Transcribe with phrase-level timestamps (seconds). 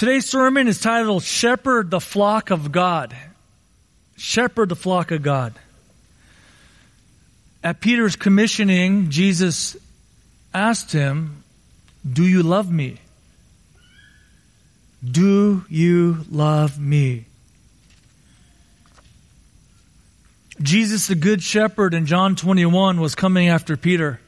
[0.00, 3.14] Today's sermon is titled Shepherd the Flock of God.
[4.16, 5.52] Shepherd the flock of God.
[7.62, 9.76] At Peter's commissioning, Jesus
[10.54, 11.44] asked him,
[12.10, 12.96] Do you love me?
[15.04, 17.26] Do you love me?
[20.62, 24.18] Jesus, the Good Shepherd in John 21, was coming after Peter.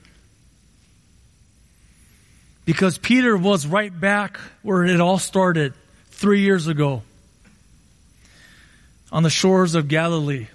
[2.65, 5.75] Because Peter was right back where it all started
[6.11, 7.03] three years ago
[9.11, 10.47] on the shores of Galilee.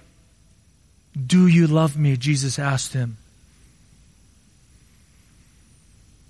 [1.26, 2.16] Do you love me?
[2.16, 3.18] Jesus asked him.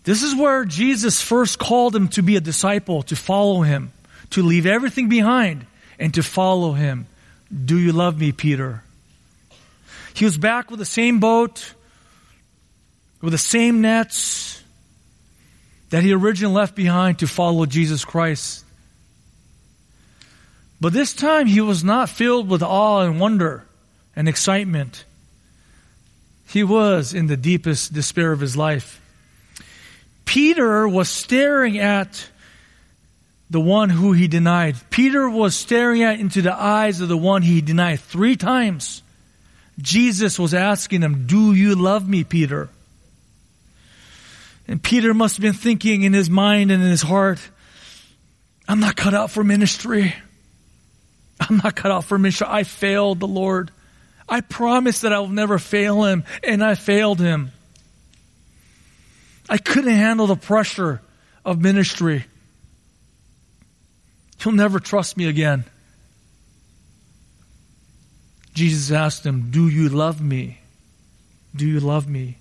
[0.04, 3.92] This is where Jesus first called him to be a disciple, to follow him,
[4.30, 5.66] to leave everything behind
[5.98, 7.06] and to follow him.
[7.52, 8.82] Do you love me, Peter?
[10.14, 11.74] He was back with the same boat,
[13.20, 14.62] with the same nets
[15.90, 18.64] that he originally left behind to follow Jesus Christ.
[20.80, 23.64] But this time he was not filled with awe and wonder
[24.14, 25.04] and excitement.
[26.48, 29.00] He was in the deepest despair of his life.
[30.24, 32.28] Peter was staring at
[33.50, 34.76] the one who he denied.
[34.90, 39.02] Peter was staring at into the eyes of the one he denied three times.
[39.80, 42.68] Jesus was asking him, Do you love me, Peter?
[44.68, 47.40] And Peter must have been thinking in his mind and in his heart,
[48.68, 50.14] I'm not cut out for ministry.
[51.40, 52.46] I'm not cut out for ministry.
[52.48, 53.70] I failed the Lord.
[54.28, 57.50] I promised that I will never fail him, and I failed him.
[59.48, 61.00] I couldn't handle the pressure
[61.46, 62.26] of ministry.
[64.42, 65.64] He'll never trust me again.
[68.52, 70.60] Jesus asked him, Do you love me?
[71.56, 72.36] Do you love me?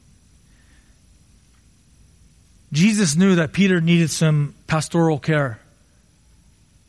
[2.72, 5.60] Jesus knew that Peter needed some pastoral care.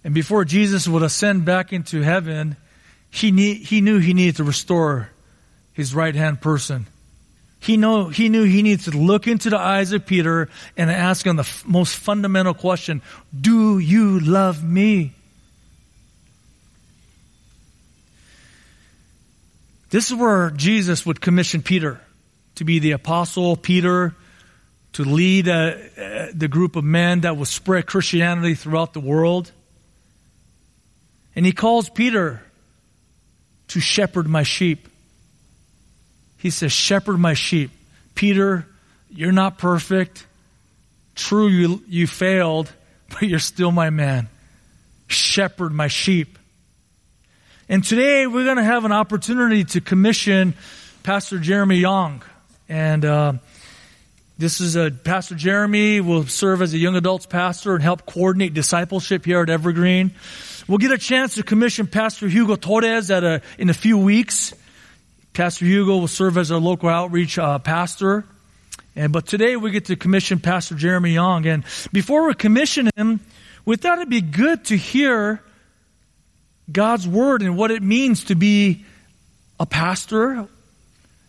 [0.04, 2.56] And before Jesus would ascend back into heaven,
[3.10, 5.10] he, need, he knew he needed to restore
[5.72, 6.86] his right hand person.
[7.60, 11.26] He, know, he knew he needed to look into the eyes of Peter and ask
[11.26, 13.02] him the f- most fundamental question
[13.38, 15.12] Do you love me?
[19.90, 22.00] This is where Jesus would commission Peter
[22.56, 24.14] to be the apostle, Peter,
[24.94, 29.52] to lead uh, uh, the group of men that will spread Christianity throughout the world.
[31.36, 32.42] And he calls Peter
[33.68, 34.88] to shepherd my sheep.
[36.38, 37.70] He says, Shepherd my sheep.
[38.14, 38.66] Peter,
[39.10, 40.26] you're not perfect.
[41.14, 42.72] True, you, you failed,
[43.08, 44.28] but you're still my man.
[45.08, 46.38] Shepherd my sheep.
[47.68, 50.54] And today we're going to have an opportunity to commission
[51.02, 52.22] Pastor Jeremy Young.
[52.68, 53.32] And uh,
[54.38, 58.54] this is a Pastor Jeremy will serve as a young adults pastor and help coordinate
[58.54, 60.12] discipleship here at Evergreen.
[60.68, 64.54] We'll get a chance to commission Pastor Hugo Torres at a, in a few weeks.
[65.32, 68.24] Pastor Hugo will serve as our local outreach uh, pastor.
[68.94, 71.44] And, but today we get to commission Pastor Jeremy Young.
[71.44, 73.18] And before we commission him,
[73.64, 75.42] we thought it'd be good to hear
[76.70, 78.84] God's Word and what it means to be
[79.58, 80.46] a pastor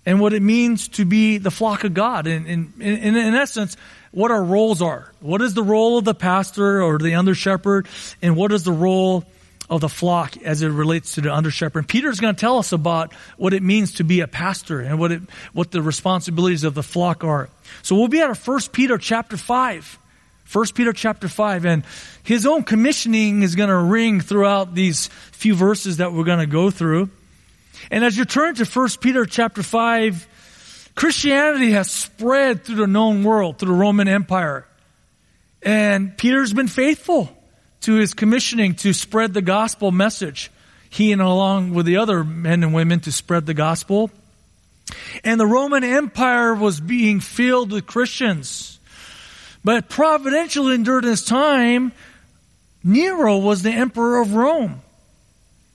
[0.06, 2.28] and what it means to be the flock of God.
[2.28, 2.48] And
[2.82, 3.78] in, essence,
[4.12, 5.12] what our roles are.
[5.20, 7.88] What is the role of the pastor or the under shepherd?
[8.22, 9.26] And what is the role
[9.70, 11.80] of the flock as it relates to the under shepherd?
[11.80, 15.00] And Peter's going to tell us about what it means to be a pastor and
[15.00, 15.22] what it,
[15.54, 17.50] what the responsibilities of the flock are.
[17.84, 20.00] So we'll be at our first Peter chapter 5.
[20.52, 21.66] 1 Peter chapter 5.
[21.66, 21.84] And
[22.24, 26.48] his own commissioning is going to ring throughout these few verses that we're going to
[26.48, 27.12] go through.
[27.92, 33.24] And as you turn to 1 Peter chapter 5, Christianity has spread through the known
[33.24, 34.68] world, through the Roman Empire.
[35.62, 37.30] And Peter's been faithful
[37.82, 40.52] to his commissioning to spread the gospel message.
[40.90, 44.12] He and along with the other men and women to spread the gospel.
[45.24, 48.80] And the Roman Empire was being filled with Christians.
[49.64, 51.92] But providentially during this time,
[52.84, 54.82] Nero was the emperor of Rome.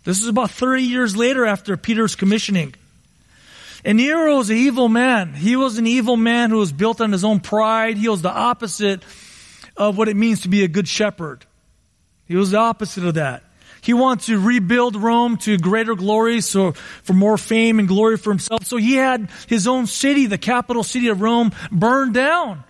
[0.05, 2.75] This is about 30 years later after Peter's commissioning.
[3.85, 5.35] And Nero was an evil man.
[5.35, 7.97] He was an evil man who was built on his own pride.
[7.97, 9.03] He was the opposite
[9.77, 11.45] of what it means to be a good shepherd.
[12.27, 13.43] He was the opposite of that.
[13.83, 18.31] He wanted to rebuild Rome to greater glory, so for more fame and glory for
[18.31, 18.65] himself.
[18.65, 22.65] So he had his own city, the capital city of Rome, burned down.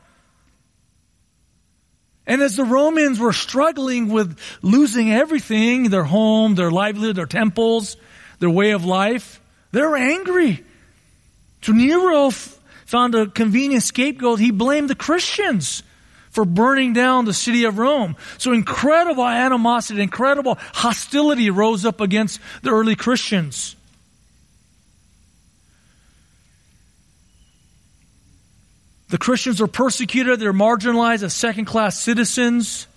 [2.27, 7.97] And as the Romans were struggling with losing everything, their home, their livelihood, their temples,
[8.39, 9.41] their way of life,
[9.73, 10.65] they were angry.
[11.63, 14.39] So Nero f- found a convenient scapegoat.
[14.39, 15.83] He blamed the Christians
[16.31, 18.17] for burning down the city of Rome.
[18.39, 23.77] So incredible animosity, incredible hostility rose up against the early Christians.
[29.15, 32.89] The Christians were persecuted, they're marginalized as second class citizens.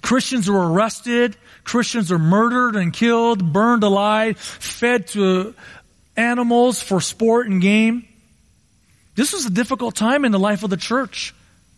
[0.00, 5.54] Christians were arrested, Christians are murdered and killed, burned alive, fed to
[6.16, 8.08] animals for sport and game.
[9.16, 11.34] This was a difficult time in the life of the church.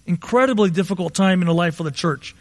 [0.06, 2.36] Incredibly difficult time in the life of the church.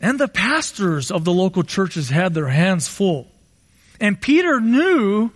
[0.00, 3.28] And the pastors of the local churches had their hands full.
[4.00, 5.30] And Peter knew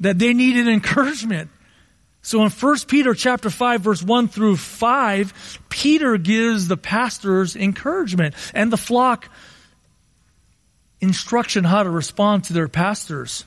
[0.00, 1.50] that they needed encouragement.
[2.28, 8.34] So in 1 Peter chapter 5 verse 1 through 5, Peter gives the pastors encouragement
[8.52, 9.30] and the flock
[11.00, 13.46] instruction how to respond to their pastors.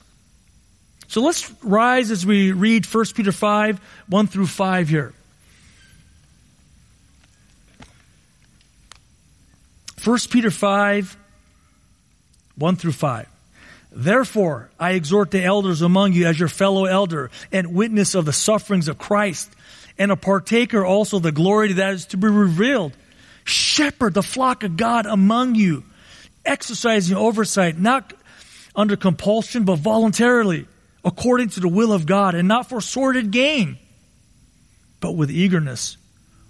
[1.09, 5.13] So let's rise as we read 1 Peter 5, 1 through 5 here.
[10.03, 11.17] 1 Peter 5,
[12.55, 13.30] 1 through 5.
[13.91, 18.33] Therefore, I exhort the elders among you as your fellow elder and witness of the
[18.33, 19.51] sufferings of Christ
[19.97, 22.93] and a partaker also of the glory that is to be revealed.
[23.43, 25.83] Shepherd the flock of God among you,
[26.45, 28.13] exercising oversight, not
[28.75, 30.67] under compulsion, but voluntarily,
[31.03, 33.77] according to the will of God, and not for sordid gain,
[35.01, 35.97] but with eagerness.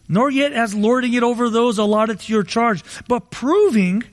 [0.07, 4.03] Nor yet as lording it over those allotted to your charge, but proving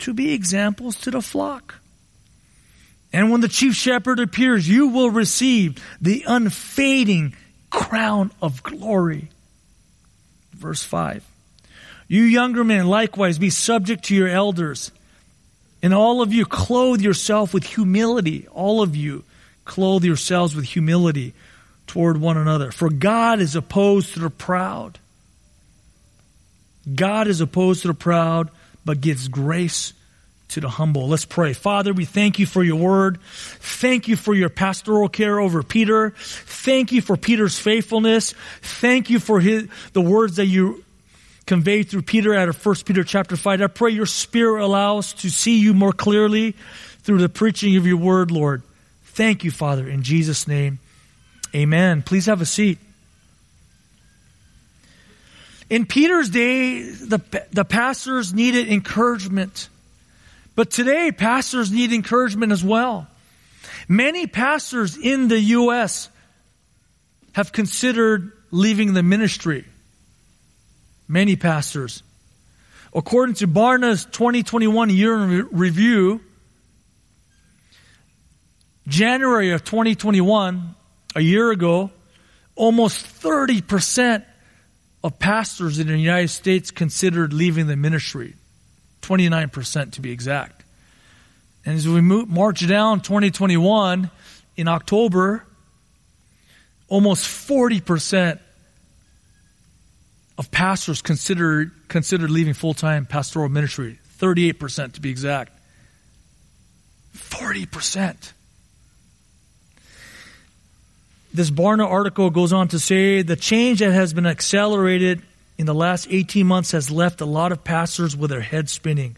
[0.00, 1.80] to be examples to the flock.
[3.16, 7.34] And when the chief shepherd appears, you will receive the unfading
[7.70, 9.30] crown of glory.
[10.52, 11.24] Verse 5.
[12.08, 14.92] You younger men, likewise, be subject to your elders.
[15.82, 18.48] And all of you clothe yourself with humility.
[18.48, 19.24] All of you
[19.64, 21.32] clothe yourselves with humility
[21.86, 22.70] toward one another.
[22.70, 24.98] For God is opposed to the proud.
[26.94, 28.50] God is opposed to the proud,
[28.84, 29.94] but gives grace
[30.48, 31.08] to the humble.
[31.08, 31.52] Let's pray.
[31.52, 33.20] Father, we thank you for your word.
[33.20, 36.10] Thank you for your pastoral care over Peter.
[36.16, 38.34] Thank you for Peter's faithfulness.
[38.62, 40.84] Thank you for his, the words that you
[41.46, 43.62] conveyed through Peter out of 1 Peter chapter 5.
[43.62, 46.52] I pray your spirit allow us to see you more clearly
[47.02, 48.62] through the preaching of your word, Lord.
[49.04, 50.78] Thank you, Father, in Jesus' name.
[51.54, 52.02] Amen.
[52.02, 52.78] Please have a seat.
[55.70, 57.20] In Peter's day, the,
[57.52, 59.68] the pastors needed encouragement.
[60.56, 63.06] But today, pastors need encouragement as well.
[63.88, 66.08] Many pastors in the U.S.
[67.32, 69.64] have considered leaving the ministry.
[71.06, 72.02] Many pastors.
[72.94, 76.22] According to Barna's 2021 year in review,
[78.88, 80.74] January of 2021,
[81.14, 81.90] a year ago,
[82.54, 84.24] almost 30%
[85.04, 88.34] of pastors in the United States considered leaving the ministry.
[89.06, 90.64] 29% to be exact.
[91.64, 94.10] And as we move, march down 2021
[94.56, 95.44] in October,
[96.88, 98.38] almost 40%
[100.38, 103.98] of pastors considered, considered leaving full time pastoral ministry.
[104.18, 105.52] 38% to be exact.
[107.16, 108.32] 40%.
[111.34, 115.22] This Barna article goes on to say the change that has been accelerated
[115.58, 119.16] in the last 18 months has left a lot of pastors with their heads spinning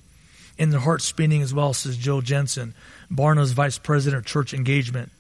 [0.59, 2.75] and their hearts spinning as well, says Joe Jensen,
[3.11, 5.11] Barna's vice president of church engagement.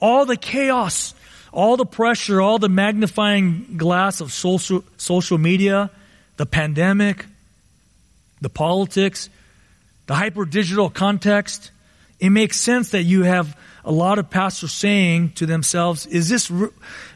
[0.00, 1.14] All the chaos,
[1.52, 5.90] all the pressure, all the magnifying glass of social, social media,
[6.36, 7.26] the pandemic,
[8.40, 9.30] the politics,
[10.06, 11.70] the hyper digital context,
[12.18, 16.50] it makes sense that you have a lot of pastors saying to themselves, is this
[16.50, 16.68] re-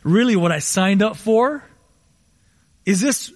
[0.05, 1.65] really what I signed up for?
[2.89, 3.31] Is this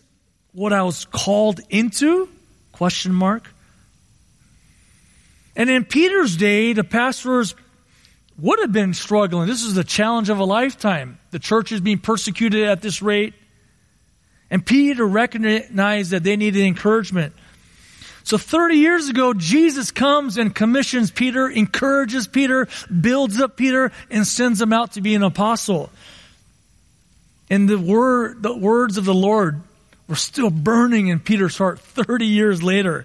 [0.53, 2.27] what I was called into?
[2.73, 3.51] Question mark.
[5.55, 7.55] And in Peter's day, the pastors
[8.39, 9.47] would have been struggling.
[9.47, 11.19] This is the challenge of a lifetime.
[11.33, 13.35] The church is being persecuted at this rate.
[14.49, 17.35] And Peter recognized that they needed encouragement.
[18.25, 24.27] So 30 years ago, Jesus comes and commissions Peter, encourages Peter, builds up Peter, and
[24.27, 25.91] sends him out to be an apostle.
[27.53, 29.61] And the word, the words of the Lord
[30.09, 33.05] were still burning in Peter's heart 30 years later.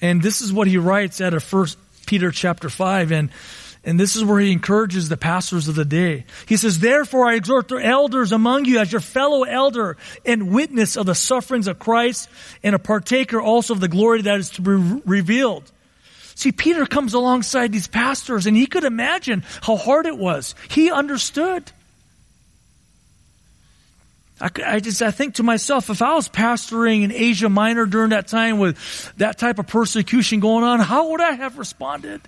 [0.00, 3.10] And this is what he writes out of First Peter chapter 5.
[3.10, 3.30] And,
[3.82, 6.24] and this is where he encourages the pastors of the day.
[6.46, 10.96] He says, Therefore I exhort the elders among you as your fellow elder and witness
[10.96, 12.28] of the sufferings of Christ
[12.62, 15.68] and a partaker also of the glory that is to be revealed.
[16.36, 20.54] See, Peter comes alongside these pastors and he could imagine how hard it was.
[20.68, 21.72] He understood.
[24.40, 28.10] I, I, just I think to myself, if I was pastoring in Asia Minor during
[28.10, 28.76] that time with
[29.16, 32.20] that type of persecution going on, how would I have responded?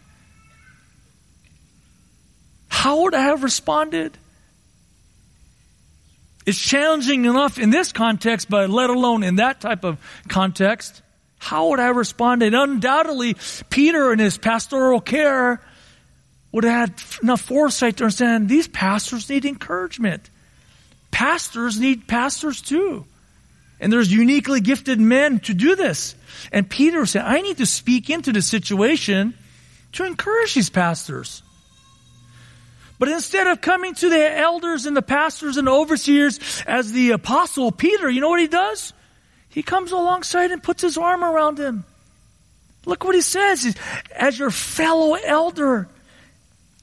[2.68, 4.16] How would I have responded?
[6.46, 9.98] It's challenging enough in this context, but let alone in that type of
[10.28, 11.02] context.
[11.38, 12.54] How would I have responded?
[12.54, 13.36] Undoubtedly,
[13.68, 15.60] Peter in his pastoral care
[16.52, 20.30] would have had enough foresight to understand these pastors need encouragement.
[21.16, 23.06] Pastors need pastors too.
[23.80, 26.14] And there's uniquely gifted men to do this.
[26.52, 29.32] And Peter said, I need to speak into the situation
[29.92, 31.42] to encourage these pastors.
[32.98, 37.12] But instead of coming to the elders and the pastors and the overseers as the
[37.12, 38.92] apostle Peter, you know what he does?
[39.48, 41.86] He comes alongside and puts his arm around him.
[42.84, 43.74] Look what he says.
[44.14, 45.88] As your fellow elder.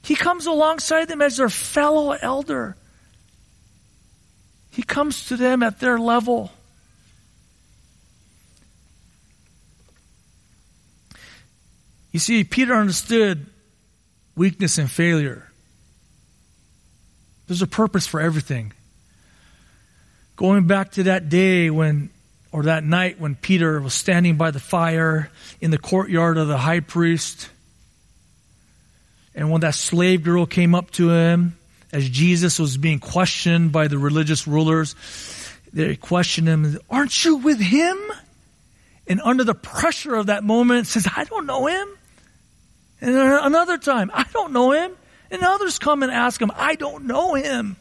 [0.02, 2.76] He comes alongside them as their fellow elder.
[4.74, 6.50] He comes to them at their level.
[12.10, 13.46] You see, Peter understood
[14.34, 15.48] weakness and failure.
[17.46, 18.72] There's a purpose for everything.
[20.34, 22.10] Going back to that day when,
[22.50, 26.58] or that night when Peter was standing by the fire in the courtyard of the
[26.58, 27.48] high priest,
[29.36, 31.56] and when that slave girl came up to him
[31.94, 34.96] as Jesus was being questioned by the religious rulers,
[35.72, 37.96] they questioned him, Aren't you with him?
[39.06, 41.88] And under the pressure of that moment, says, I don't know him.
[43.00, 44.92] And another time, I don't know him.
[45.30, 47.76] And others come and ask him, I don't know him.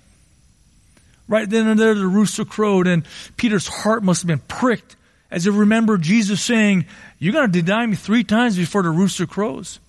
[1.28, 3.06] Right then and there, the rooster crowed, and
[3.38, 4.96] Peter's heart must have been pricked
[5.32, 6.86] as he remembered Jesus saying,
[7.18, 9.80] You're going to deny me three times before the rooster crows.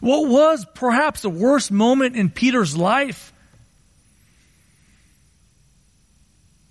[0.00, 3.32] What was perhaps the worst moment in Peter's life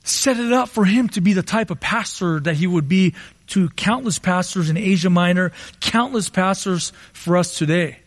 [0.04, 3.16] set it up for him to be the type of pastor that he would be
[3.48, 8.00] to countless pastors in Asia Minor, countless pastors for us today.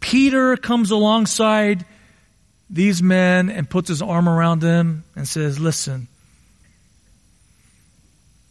[0.00, 1.84] Peter comes alongside
[2.68, 6.08] these men and puts his arm around them and says, Listen,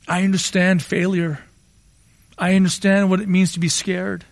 [0.08, 1.44] I understand failure.
[2.38, 4.26] I understand what it means to be scared.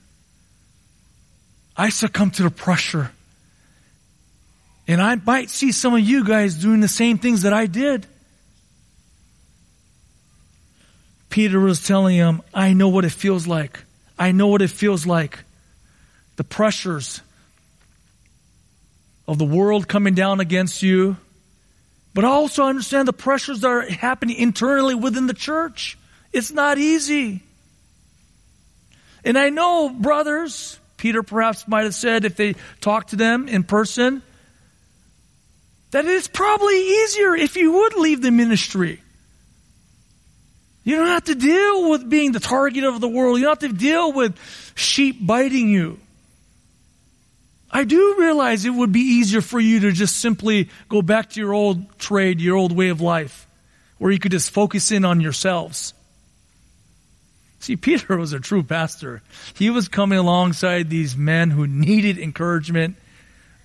[1.80, 3.10] I succumb to the pressure.
[4.86, 8.06] And I might see some of you guys doing the same things that I did.
[11.30, 13.80] Peter was telling him, I know what it feels like.
[14.18, 15.40] I know what it feels like
[16.36, 17.22] the pressures
[19.26, 21.16] of the world coming down against you,
[22.14, 25.98] but I also understand the pressures that are happening internally within the church.
[26.34, 27.42] It's not easy.
[29.24, 33.64] And I know, brothers, Peter perhaps might have said if they talked to them in
[33.64, 34.22] person,
[35.92, 39.02] that it's probably easier if you would leave the ministry.
[40.84, 43.40] You don't have to deal with being the target of the world.
[43.40, 44.38] You don't have to deal with
[44.76, 46.00] sheep biting you.
[47.72, 51.40] I do realize it would be easier for you to just simply go back to
[51.40, 53.48] your old trade, your old way of life,
[54.00, 55.94] where you could just focus in on yourselves.
[57.60, 59.22] See, Peter was a true pastor.
[59.54, 62.96] He was coming alongside these men who needed encouragement.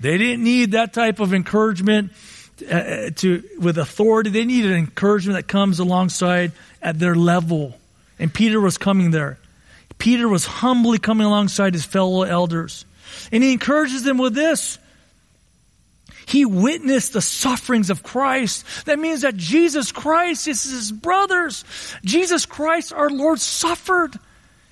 [0.00, 2.12] They didn't need that type of encouragement
[2.70, 4.30] uh, to with authority.
[4.30, 7.78] They needed encouragement that comes alongside at their level.
[8.18, 9.38] And Peter was coming there.
[9.98, 12.84] Peter was humbly coming alongside his fellow elders.
[13.30, 14.78] And he encourages them with this.
[16.26, 18.64] He witnessed the sufferings of Christ.
[18.86, 21.64] That means that Jesus Christ is his brothers.
[22.04, 24.18] Jesus Christ, our Lord, suffered.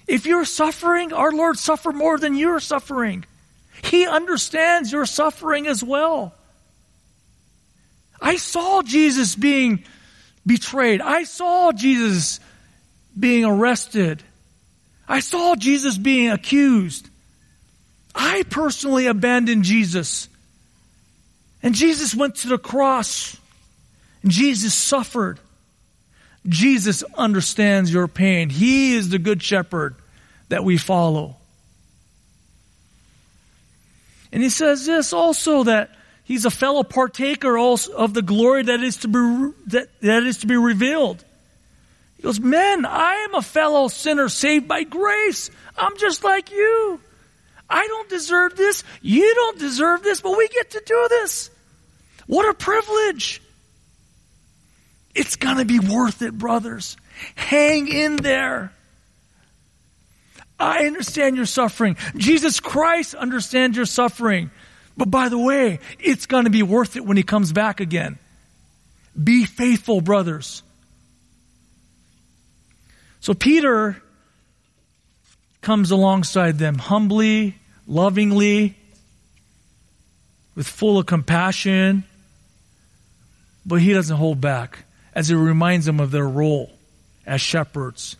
[0.06, 3.24] If you're suffering, our Lord suffered more than you're suffering.
[3.82, 6.34] He understands your suffering as well.
[8.20, 9.84] I saw Jesus being
[10.46, 11.00] betrayed.
[11.00, 12.40] I saw Jesus
[13.18, 14.22] being arrested.
[15.08, 17.08] I saw Jesus being accused.
[18.14, 20.28] I personally abandoned Jesus.
[21.62, 23.36] And Jesus went to the cross.
[24.26, 25.38] Jesus suffered.
[26.46, 28.50] Jesus understands your pain.
[28.50, 29.94] He is the good shepherd
[30.48, 31.36] that we follow.
[34.32, 35.90] And he says this also that
[36.24, 40.38] he's a fellow partaker also of the glory that is to be that, that is
[40.38, 41.22] to be revealed.
[42.16, 45.50] He goes, Men, I am a fellow sinner saved by grace.
[45.76, 47.00] I'm just like you.
[47.68, 48.84] I don't deserve this.
[49.00, 51.50] You don't deserve this, but we get to do this.
[52.26, 53.42] What a privilege.
[55.14, 56.96] It's going to be worth it, brothers.
[57.34, 58.72] Hang in there.
[60.58, 61.96] I understand your suffering.
[62.16, 64.50] Jesus Christ understands your suffering.
[64.96, 68.18] But by the way, it's going to be worth it when he comes back again.
[69.22, 70.62] Be faithful, brothers.
[73.20, 74.02] So Peter
[75.60, 78.76] comes alongside them humbly, lovingly,
[80.54, 82.04] with full of compassion,
[83.64, 86.70] but he doesn't hold back as he reminds them of their role
[87.26, 88.16] as shepherds.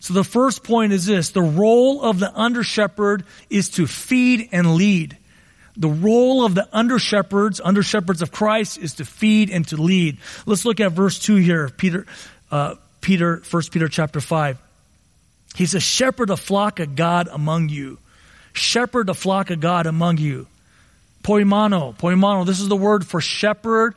[0.00, 4.48] So the first point is this the role of the under shepherd is to feed
[4.52, 5.16] and lead.
[5.76, 9.76] The role of the under shepherds, under shepherds of Christ, is to feed and to
[9.76, 10.18] lead.
[10.46, 12.06] Let's look at verse 2 here, Peter,
[12.50, 14.58] uh, Peter, 1 Peter chapter 5.
[15.54, 17.98] He says, Shepherd a flock of God among you.
[18.54, 20.46] Shepherd a flock of God among you.
[21.22, 23.94] Poimano, poimano, this is the word for shepherd,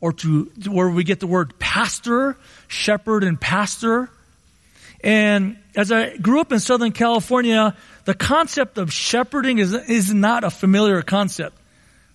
[0.00, 2.36] or to where we get the word pastor,
[2.68, 4.10] shepherd and pastor.
[5.02, 10.44] And as I grew up in Southern California, the concept of shepherding is, is not
[10.44, 11.56] a familiar concept,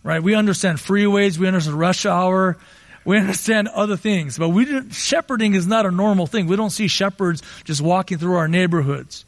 [0.01, 0.21] right?
[0.21, 2.57] We understand freeways, we understand rush hour,
[3.05, 6.47] we understand other things, but we shepherding is not a normal thing.
[6.47, 9.25] We don't see shepherds just walking through our neighborhoods.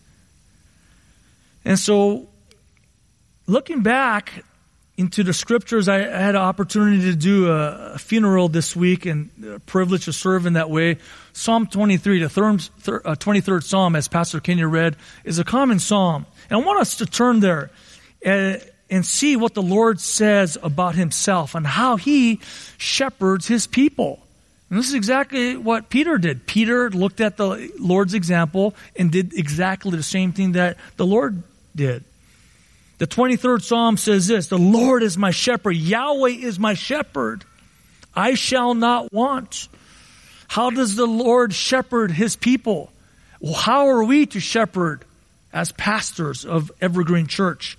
[1.65, 2.27] And so,
[3.47, 4.43] looking back,
[4.97, 5.87] into the scriptures.
[5.87, 10.45] I, had an opportunity to do a, funeral this week and a privilege to serve
[10.45, 10.97] in that way.
[11.33, 15.79] Psalm 23, the third, thir, uh, 23rd Psalm, as Pastor Kenya read, is a common
[15.79, 16.25] psalm.
[16.49, 17.71] And I want us to turn there
[18.21, 22.39] and, and see what the Lord says about himself and how he
[22.77, 24.21] shepherds his people.
[24.69, 26.47] And this is exactly what Peter did.
[26.47, 31.43] Peter looked at the Lord's example and did exactly the same thing that the Lord
[31.75, 32.03] did.
[32.97, 37.43] The 23rd Psalm says this The Lord is my shepherd, Yahweh is my shepherd.
[38.15, 39.67] I shall not want.
[40.47, 42.91] How does the Lord shepherd his people?
[43.41, 45.03] Well, how are we to shepherd
[45.51, 47.77] as pastors of Evergreen Church?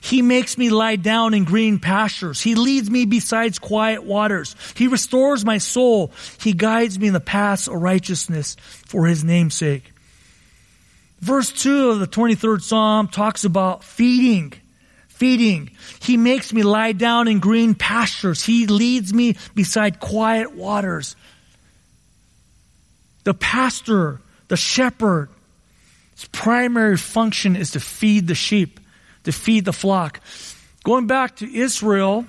[0.00, 2.40] He makes me lie down in green pastures.
[2.40, 4.54] He leads me beside quiet waters.
[4.76, 6.12] He restores my soul.
[6.40, 9.92] He guides me in the paths of righteousness for his name's sake.
[11.20, 14.52] Verse 2 of the 23rd Psalm talks about feeding.
[15.08, 15.70] Feeding.
[16.00, 18.42] He makes me lie down in green pastures.
[18.42, 21.16] He leads me beside quiet waters.
[23.24, 25.30] The pastor, the shepherd,
[26.14, 28.78] his primary function is to feed the sheep,
[29.24, 30.20] to feed the flock.
[30.84, 32.26] Going back to Israel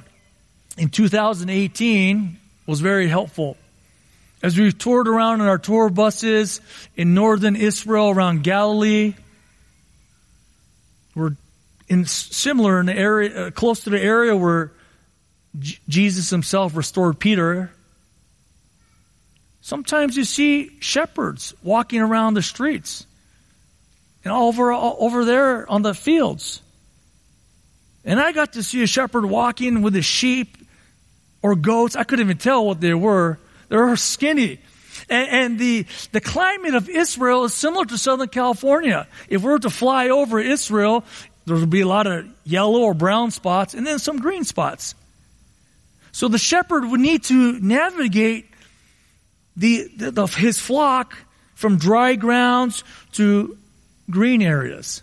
[0.78, 3.58] in 2018 was very helpful.
[4.48, 6.62] As we toured around in our tour buses
[6.96, 9.14] in northern Israel, around Galilee,
[11.14, 11.36] we're
[11.90, 14.72] in similar in the area, uh, close to the area where
[15.60, 17.74] Jesus himself restored Peter.
[19.60, 23.06] Sometimes you see shepherds walking around the streets
[24.24, 26.62] and over, over there on the fields.
[28.06, 30.56] And I got to see a shepherd walking with his sheep
[31.42, 31.98] or goats.
[31.98, 33.40] I couldn't even tell what they were.
[33.70, 34.60] They're skinny.
[35.10, 39.08] And, and, the, the climate of Israel is similar to Southern California.
[39.30, 41.06] If we were to fly over Israel,
[41.46, 44.96] there would be a lot of yellow or brown spots and then some green spots.
[46.12, 48.48] So the shepherd would need to navigate
[49.56, 51.18] the, the, the his flock
[51.56, 53.58] from dry grounds to
[54.10, 55.02] green areas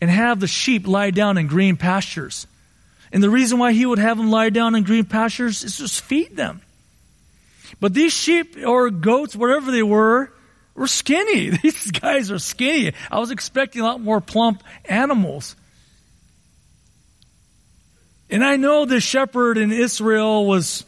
[0.00, 2.46] and have the sheep lie down in green pastures.
[3.12, 6.00] And the reason why he would have them lie down in green pastures is just
[6.02, 6.60] feed them.
[7.80, 10.32] But these sheep or goats, whatever they were,
[10.74, 11.50] were skinny.
[11.62, 12.92] These guys are skinny.
[13.10, 15.56] I was expecting a lot more plump animals.
[18.28, 20.84] And I know the shepherd in Israel was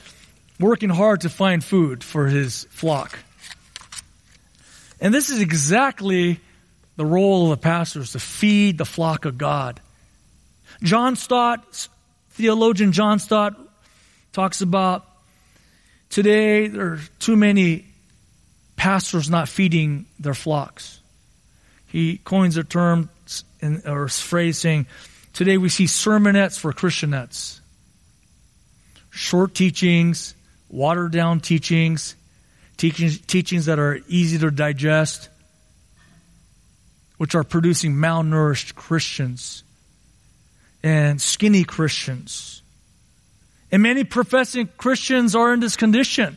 [0.58, 3.18] working hard to find food for his flock.
[5.00, 6.40] And this is exactly
[6.96, 9.80] the role of the pastors to feed the flock of God.
[10.82, 11.88] John Stott,
[12.30, 13.56] theologian John Stott,
[14.32, 15.07] talks about
[16.10, 17.84] Today, there are too many
[18.76, 21.00] pastors not feeding their flocks.
[21.86, 23.10] He coins a term
[23.84, 24.86] or phrase saying,
[25.32, 27.60] Today we see sermonettes for Christianettes.
[29.10, 30.34] Short teachings,
[30.68, 32.14] watered down teachings,
[32.76, 35.28] teachings, teachings that are easy to digest,
[37.18, 39.64] which are producing malnourished Christians
[40.82, 42.62] and skinny Christians
[43.70, 46.36] and many professing Christians are in this condition.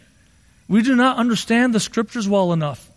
[0.67, 2.89] We do not understand the scriptures well enough.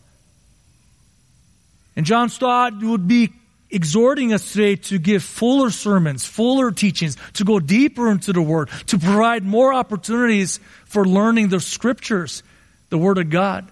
[1.97, 3.33] And John Stott would be
[3.71, 8.71] exhorting us today to give fuller sermons, fuller teachings, to go deeper into the Word,
[8.87, 12.43] to provide more opportunities for learning the scriptures,
[12.91, 13.69] the Word of God.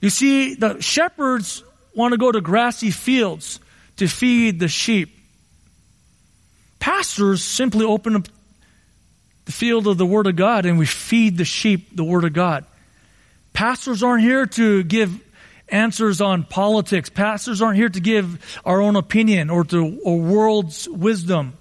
[0.00, 1.62] You see, the shepherds
[1.94, 3.60] want to go to grassy fields
[3.96, 5.16] to feed the sheep.
[6.78, 8.28] Pastors simply open up
[9.44, 12.32] the field of the Word of God and we feed the sheep the Word of
[12.32, 12.64] God.
[13.52, 15.20] Pastors aren't here to give
[15.68, 17.08] answers on politics.
[17.08, 21.54] Pastors aren't here to give our own opinion or to a world's wisdom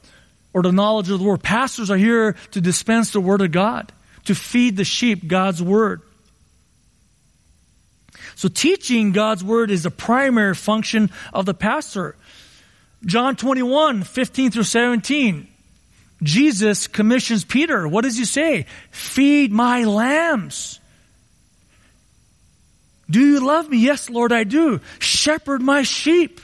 [0.53, 1.43] or the knowledge of the Word.
[1.43, 3.91] Pastors are here to dispense the Word of God,
[4.25, 6.01] to feed the sheep God's Word.
[8.35, 12.15] So teaching God's Word is the primary function of the pastor.
[13.05, 15.47] John 21, 15 through 17.
[16.21, 17.87] Jesus commissions Peter.
[17.87, 18.65] What does he say?
[18.91, 20.79] Feed my lambs.
[23.09, 23.77] Do you love me?
[23.77, 24.81] Yes, Lord, I do.
[24.99, 26.41] Shepherd my sheep.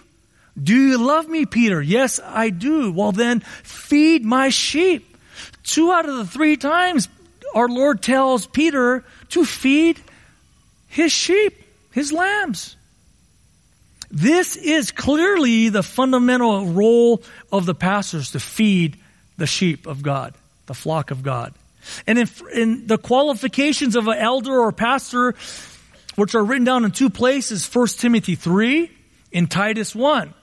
[0.61, 1.81] Do you love me, Peter?
[1.81, 2.91] Yes, I do.
[2.91, 5.17] Well then, feed my sheep.
[5.63, 7.09] Two out of the three times
[7.53, 9.99] our Lord tells Peter to feed
[10.87, 11.61] his sheep,
[11.91, 12.75] his lambs.
[14.11, 18.97] This is clearly the fundamental role of the pastors to feed
[19.37, 20.33] the sheep of God,
[20.65, 21.53] the flock of God.
[22.07, 25.35] And in, in the qualifications of an elder or pastor,
[26.15, 28.89] which are written down in two places, 1 Timothy 3
[29.31, 30.33] in Titus 1.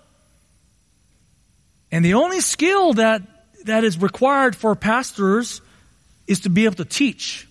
[1.90, 3.22] And the only skill that,
[3.64, 5.60] that is required for pastors
[6.26, 7.48] is to be able to teach.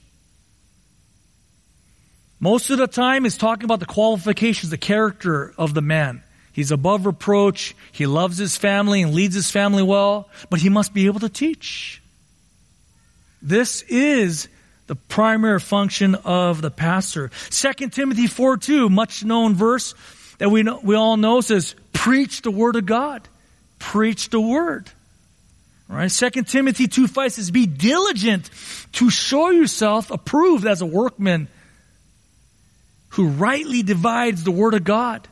[2.39, 6.23] Most of the time, it's talking about the qualifications, the character of the man.
[6.53, 7.75] He's above reproach.
[7.91, 11.29] He loves his family and leads his family well, but he must be able to
[11.29, 12.01] teach.
[13.41, 14.47] This is
[14.87, 17.31] the primary function of the pastor.
[17.49, 19.95] 2 Timothy 4 2, much known verse
[20.37, 23.27] that we, know, we all know says, preach the word of God.
[23.79, 24.89] Preach the word.
[25.87, 26.09] Right.
[26.09, 28.49] 2 Timothy 2 5 says, be diligent
[28.93, 31.47] to show yourself approved as a workman
[33.09, 35.27] who rightly divides the word of God.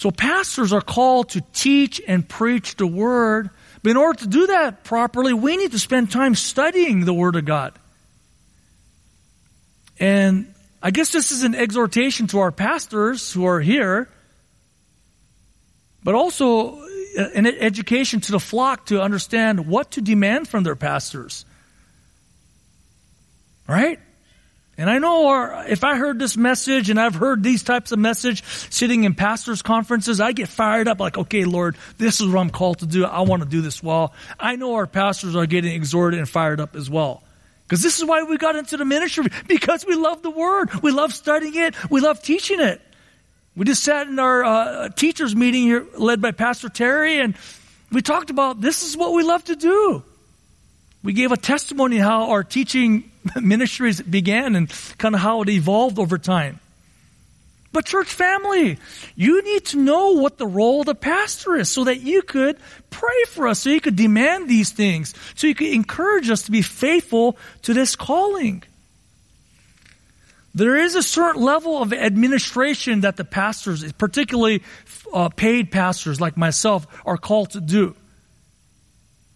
[0.00, 3.50] So pastors are called to teach and preach the word.
[3.82, 7.36] But in order to do that properly, we need to spend time studying the word
[7.36, 7.74] of God.
[9.98, 14.08] And I guess this is an exhortation to our pastors who are here,
[16.02, 20.76] but also uh, an education to the flock to understand what to demand from their
[20.76, 21.44] pastors.
[23.68, 23.98] Right?
[24.80, 27.98] And I know our, if I heard this message and I've heard these types of
[27.98, 32.40] message sitting in pastors conferences, I get fired up like, okay, Lord, this is what
[32.40, 33.04] I'm called to do.
[33.04, 34.14] I want to do this well.
[34.38, 37.22] I know our pastors are getting exhorted and fired up as well.
[37.64, 39.26] Because this is why we got into the ministry.
[39.46, 40.70] Because we love the Word.
[40.82, 41.74] We love studying it.
[41.90, 42.80] We love teaching it.
[43.54, 47.36] We just sat in our uh, teachers meeting here led by Pastor Terry and
[47.92, 50.02] we talked about this is what we love to do.
[51.02, 53.09] We gave a testimony how our teaching
[53.40, 56.60] ministries began and kind of how it evolved over time.
[57.72, 58.78] But church family,
[59.14, 62.58] you need to know what the role of the pastor is so that you could
[62.90, 66.50] pray for us, so you could demand these things, so you could encourage us to
[66.50, 68.64] be faithful to this calling.
[70.52, 74.64] There is a certain level of administration that the pastors, particularly
[75.12, 77.94] uh, paid pastors like myself, are called to do.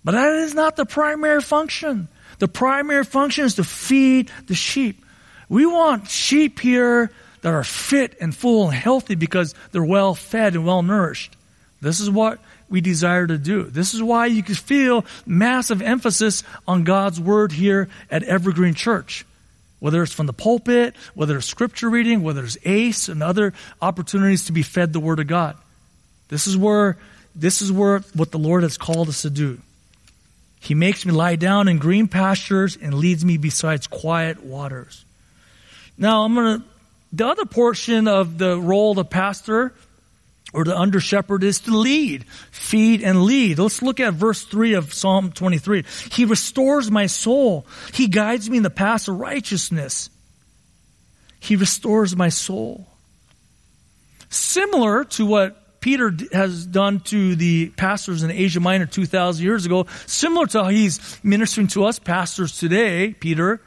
[0.02, 2.08] But that is not the primary function.
[2.38, 5.04] The primary function is to feed the sheep.
[5.48, 7.10] We want sheep here
[7.42, 11.36] that are fit and full and healthy because they're well fed and well nourished.
[11.80, 12.38] This is what
[12.70, 13.64] we desire to do.
[13.64, 19.26] This is why you can feel massive emphasis on God's word here at Evergreen Church.
[19.80, 24.46] Whether it's from the pulpit, whether it's scripture reading, whether it's ACE and other opportunities
[24.46, 25.58] to be fed the word of God.
[26.28, 26.96] This is where,
[27.34, 29.60] this is where what the Lord has called us to do.
[30.64, 35.04] He makes me lie down in green pastures and leads me beside quiet waters.
[35.98, 36.66] Now, I'm going to,
[37.12, 39.74] the other portion of the role of the pastor
[40.54, 43.58] or the under shepherd is to lead, feed and lead.
[43.58, 45.84] Let's look at verse 3 of Psalm 23.
[46.10, 47.66] He restores my soul.
[47.92, 50.08] He guides me in the path of righteousness.
[51.40, 52.86] He restores my soul.
[54.30, 59.86] Similar to what Peter has done to the pastors in Asia Minor 2,000 years ago,
[60.06, 63.60] similar to how he's ministering to us pastors today, Peter.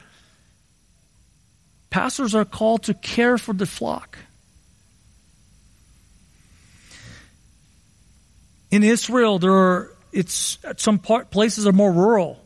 [1.91, 4.17] Pastors are called to care for the flock.
[8.71, 12.43] In Israel, there are, it's, some part, places are more rural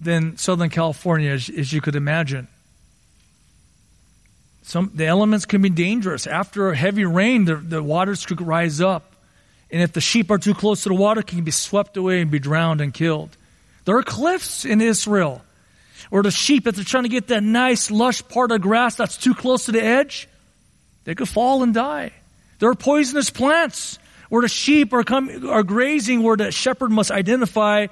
[0.00, 2.46] than Southern California, as, as you could imagine.
[4.66, 6.26] Some, the elements can be dangerous.
[6.26, 9.14] After a heavy rain, the, the waters could rise up.
[9.70, 12.32] And if the sheep are too close to the water, can be swept away and
[12.32, 13.36] be drowned and killed.
[13.84, 15.40] There are cliffs in Israel
[16.10, 19.16] where the sheep, if they're trying to get that nice, lush part of grass that's
[19.16, 20.28] too close to the edge,
[21.04, 22.10] they could fall and die.
[22.58, 24.00] There are poisonous plants
[24.30, 27.86] where the sheep are, come, are grazing, where the shepherd must identify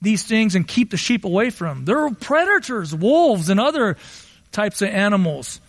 [0.00, 1.84] these things and keep the sheep away from them.
[1.84, 3.98] There are predators, wolves, and other
[4.52, 5.60] types of animals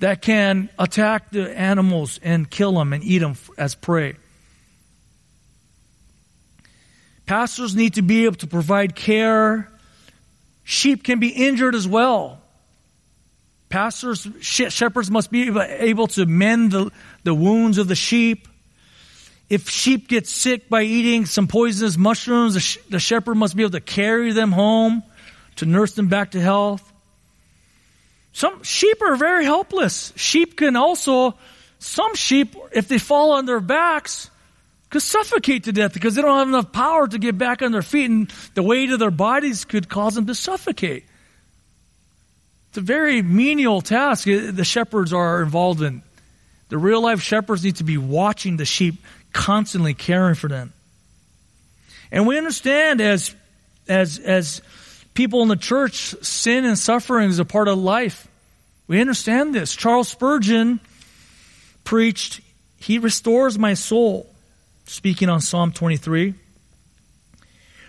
[0.00, 4.14] that can attack the animals and kill them and eat them as prey.
[7.26, 9.70] Pastors need to be able to provide care.
[10.64, 12.40] Sheep can be injured as well.
[13.68, 16.90] Pastors, shepherds must be able to mend the,
[17.22, 18.48] the wounds of the sheep.
[19.48, 23.62] If sheep get sick by eating some poisonous mushrooms, the, sh- the shepherd must be
[23.62, 25.04] able to carry them home
[25.56, 26.89] to nurse them back to health.
[28.32, 30.12] Some sheep are very helpless.
[30.16, 31.34] Sheep can also,
[31.78, 34.30] some sheep, if they fall on their backs,
[34.90, 37.82] could suffocate to death because they don't have enough power to get back on their
[37.82, 41.04] feet and the weight of their bodies could cause them to suffocate.
[42.70, 46.02] It's a very menial task the shepherds are involved in.
[46.68, 48.94] The real life shepherds need to be watching the sheep,
[49.32, 50.72] constantly caring for them.
[52.12, 53.34] And we understand as,
[53.88, 54.62] as, as
[55.20, 58.26] people in the church, sin and suffering is a part of life.
[58.86, 59.76] We understand this.
[59.76, 60.80] Charles Spurgeon
[61.84, 62.40] preached,
[62.78, 64.34] He restores my soul,
[64.86, 66.32] speaking on Psalm 23.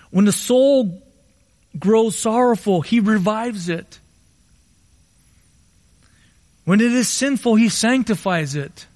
[0.10, 1.02] When the soul
[1.80, 3.98] grows sorrowful, He revives it.
[6.66, 8.88] When it is sinful, He sanctifies it.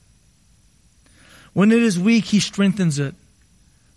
[1.53, 3.15] When it is weak, He strengthens it.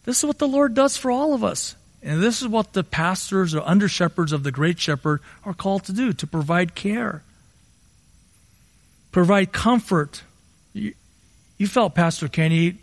[0.05, 1.74] This is what the Lord does for all of us.
[2.03, 5.85] And this is what the pastors or under shepherds of the great shepherd are called
[5.85, 7.23] to do to provide care,
[9.11, 10.23] provide comfort.
[10.73, 10.95] You,
[11.57, 12.77] you felt Pastor Kenny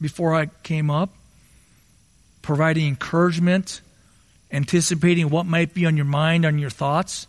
[0.00, 1.10] before I came up,
[2.40, 3.82] providing encouragement,
[4.50, 7.26] anticipating what might be on your mind, on your thoughts.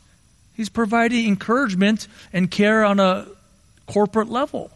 [0.55, 3.27] He's providing encouragement and care on a
[3.85, 4.71] corporate level.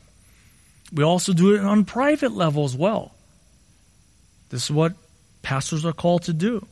[0.93, 3.13] We also do it on private level as well.
[4.49, 4.93] This is what
[5.47, 6.67] pastors are called to do.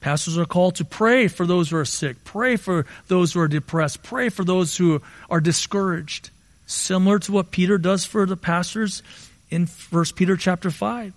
[0.00, 3.48] Pastors are called to pray for those who are sick, pray for those who are
[3.48, 6.28] depressed, pray for those who are discouraged.
[6.66, 9.02] Similar to what Peter does for the pastors
[9.48, 11.14] in 1 Peter chapter 5.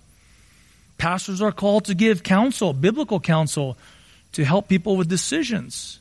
[0.96, 3.76] Pastors are called to give counsel, biblical counsel,
[4.32, 6.00] to help people with decisions.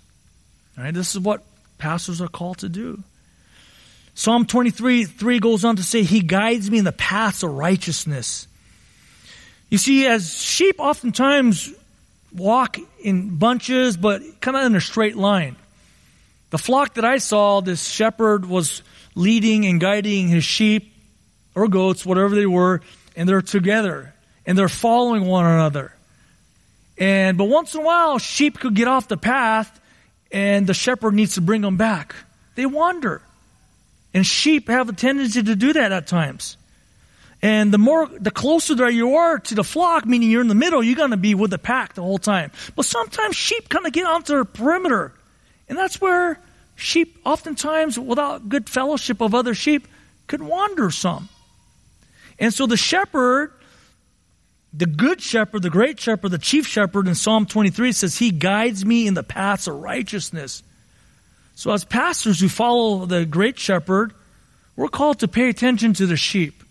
[0.78, 0.93] Right?
[0.93, 1.43] This is what
[1.78, 3.04] pastors are called to do.
[4.15, 8.47] Psalm 23 3 goes on to say, He guides me in the paths of righteousness.
[9.71, 11.73] You see, as sheep oftentimes
[12.34, 15.55] walk in bunches, but kind of in a straight line.
[16.49, 18.84] The flock that I saw, this shepherd was
[19.15, 20.93] leading and guiding his sheep
[21.55, 22.81] or goats, whatever they were,
[23.15, 24.13] and they're together
[24.45, 25.95] and they're following one another.
[26.97, 29.79] And but once in a while, sheep could get off the path
[30.34, 32.13] and the shepherd needs to bring them back.
[32.55, 33.21] They wander.
[34.13, 36.57] And sheep have a tendency to do that at times.
[37.41, 40.56] And the more, the closer that you are to the flock, meaning you're in the
[40.56, 42.51] middle, you're going to be with the pack the whole time.
[42.75, 45.13] But sometimes sheep kind of get onto the perimeter.
[45.67, 46.39] And that's where
[46.75, 49.88] sheep, oftentimes, without good fellowship of other sheep,
[50.27, 51.30] could wander some.
[52.38, 53.54] And so the shepherd
[54.73, 58.86] the good shepherd, the great shepherd, the chief shepherd in Psalm 23 says, He guides
[58.86, 60.63] me in the paths of righteousness.
[61.56, 64.13] So, as pastors who follow the great shepherd,
[64.75, 66.63] we're called to pay attention to the sheep.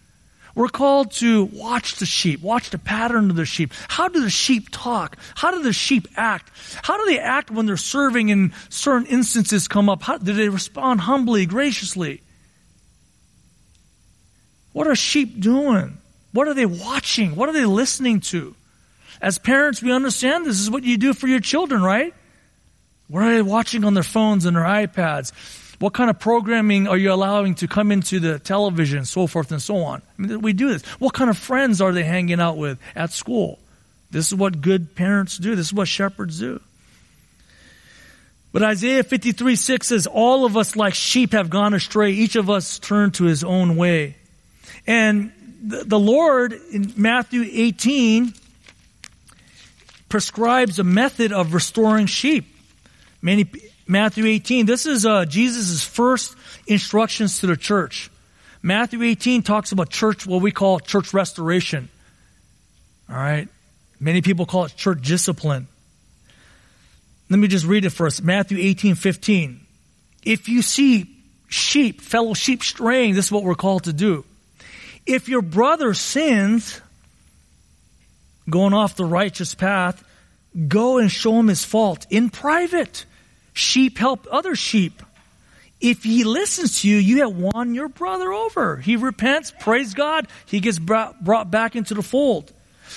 [0.55, 3.73] We're called to watch the sheep, watch the pattern of the sheep.
[3.89, 5.17] How do the sheep talk?
[5.35, 6.51] How do the sheep act?
[6.83, 10.03] How do they act when they're serving and certain instances come up?
[10.03, 12.23] How, do they respond humbly, graciously?
[14.73, 15.99] What are sheep doing?
[16.33, 17.37] What are they watching?
[17.37, 18.55] What are they listening to?
[19.21, 22.15] As parents, we understand this is what you do for your children, right?
[23.09, 25.33] What are they watching on their phones and their iPads?
[25.81, 29.63] What kind of programming are you allowing to come into the television, so forth and
[29.63, 30.03] so on?
[30.19, 30.83] I mean, we do this.
[31.01, 33.59] What kind of friends are they hanging out with at school?
[34.11, 35.57] This is what good parents do.
[35.57, 36.61] This is what shepherds do.
[38.53, 42.13] But Isaiah 53 6 says, All of us like sheep have gone astray.
[42.13, 44.17] Each of us turned to his own way.
[44.87, 48.35] And the, the Lord in Matthew 18
[50.11, 52.55] prescribes a method of restoring sheep.
[53.23, 53.49] Many,
[53.91, 56.37] Matthew 18, this is uh, Jesus' first
[56.69, 58.09] instructions to the church.
[58.63, 61.89] Matthew 18 talks about church, what we call church restoration.
[63.09, 63.49] All right?
[63.99, 65.67] Many people call it church discipline.
[67.29, 68.23] Let me just read it us.
[68.23, 69.61] Matthew 18, 15.
[70.23, 71.13] If you see
[71.49, 74.25] sheep, fellow sheep straying, this is what we're called to do.
[75.05, 76.81] If your brother sins,
[78.49, 80.05] going off the righteous path,
[80.69, 83.05] go and show him his fault in private.
[83.61, 85.03] Sheep help other sheep.
[85.81, 88.79] If he listens to you, you have won your brother over.
[88.79, 92.53] He repents, praise God, he gets brought, back into the fold.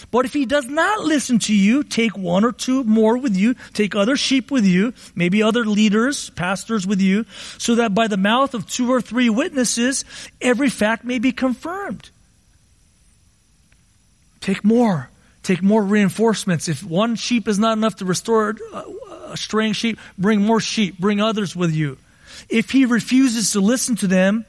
[0.10, 3.56] But if he does not listen to you, take one or two more with you,
[3.74, 7.26] take other sheep with you, maybe other leaders, pastors with you,
[7.58, 10.06] so that by the mouth of two or three witnesses,
[10.42, 12.10] every fact may be confirmed.
[14.40, 15.10] Take more.
[15.44, 16.70] Take more reinforcements.
[16.70, 18.84] If one sheep is not enough to restore a
[19.36, 20.98] straying sheep, bring more sheep.
[20.98, 21.98] Bring others with you.
[22.50, 24.46] If he refuses to listen to them,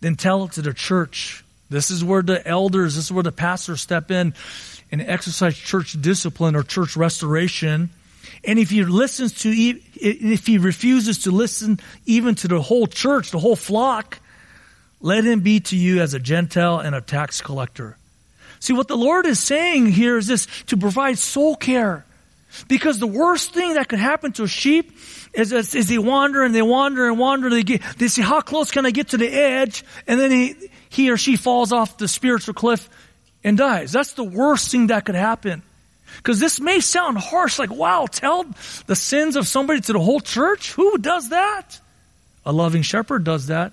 [0.00, 1.44] then tell it to the church.
[1.70, 4.34] This is where the elders, this is where the pastors step in
[4.92, 7.90] and exercise church discipline or church restoration.
[8.44, 13.30] And if he listens to, if he refuses to listen even to the whole church,
[13.30, 14.18] the whole flock,
[15.00, 17.96] let him be to you as a Gentile and a tax collector.
[18.60, 22.04] See, what the Lord is saying here is this to provide soul care.
[22.68, 24.92] Because the worst thing that could happen to a sheep
[25.32, 28.70] is, as, they wander and they wander and wander, they get, they say, how close
[28.70, 29.84] can I get to the edge?
[30.06, 30.54] And then he,
[30.88, 32.88] he or she falls off the spiritual cliff
[33.42, 33.92] and dies.
[33.92, 35.62] That's the worst thing that could happen.
[36.16, 38.44] Because this may sound harsh, like, wow, tell
[38.86, 40.72] the sins of somebody to the whole church?
[40.72, 41.80] Who does that?
[42.46, 43.72] A loving shepherd does that.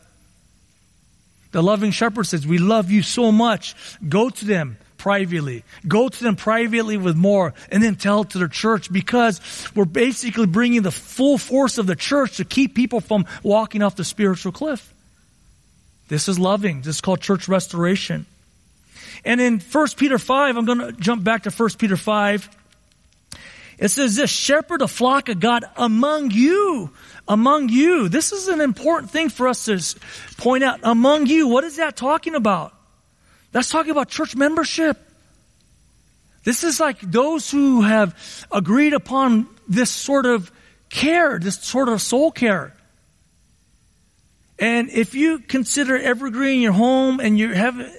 [1.52, 3.76] The loving shepherd says, We love you so much.
[4.08, 5.64] Go to them privately.
[5.88, 9.42] Go to them privately with more and then tell it to their church because
[9.74, 13.96] we're basically bringing the full force of the church to keep people from walking off
[13.96, 14.94] the spiritual cliff.
[16.08, 16.82] This is loving.
[16.82, 18.28] This is called church restoration.
[19.26, 22.58] And in 1 Peter 5, I'm going to jump back to 1 Peter 5.
[23.80, 26.92] It says this, shepherd a flock of God among you.
[27.28, 28.08] Among you.
[28.08, 29.84] This is an important thing for us to
[30.38, 30.80] point out.
[30.84, 31.48] Among you.
[31.48, 32.76] What is that talking about?
[33.52, 34.98] That's talking about church membership.
[36.44, 38.16] This is like those who have
[38.52, 40.52] agreed upon this sort of
[40.90, 42.76] care, this sort of soul care.
[44.58, 47.94] And if you consider Evergreen your home and you haven't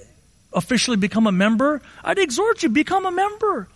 [0.53, 3.67] officially become a member, I'd exhort you, become a member.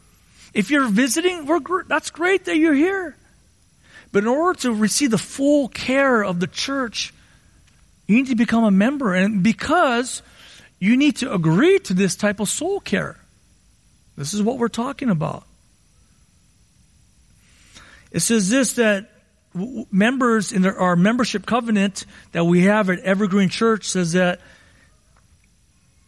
[0.54, 1.48] If you're visiting,
[1.88, 3.16] that's great that you're here.
[4.12, 7.14] But in order to receive the full care of the church,
[8.08, 9.14] you need to become a member.
[9.14, 10.22] And because
[10.80, 13.18] you need to agree to this type of soul care.
[14.16, 15.44] This is what we're talking about.
[18.12, 19.10] It says this that
[19.92, 24.40] members in our membership covenant that we have at Evergreen Church says that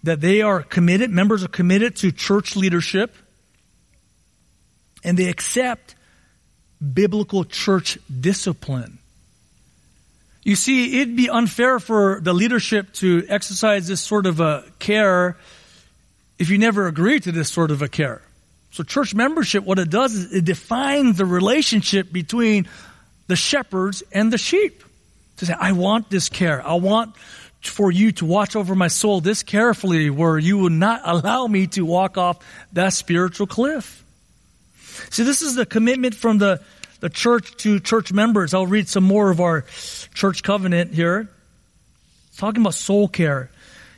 [0.03, 3.13] that they are committed, members are committed to church leadership
[5.03, 5.95] and they accept
[6.93, 8.99] biblical church discipline.
[10.43, 15.38] You see, it'd be unfair for the leadership to exercise this sort of a care
[16.38, 18.21] if you never agree to this sort of a care.
[18.71, 22.67] So church membership, what it does is it defines the relationship between
[23.28, 24.84] the shepherds and the sheep.
[25.38, 26.65] To say, I want this care.
[26.65, 27.15] I want
[27.62, 31.67] for you to watch over my soul this carefully where you will not allow me
[31.67, 32.39] to walk off
[32.73, 34.04] that spiritual cliff.
[35.10, 36.62] See, this is the commitment from the
[37.00, 38.54] the church to church members.
[38.54, 39.66] I'll read some more of our
[40.14, 41.30] church covenant here.
[42.30, 43.50] It's talking about soul care.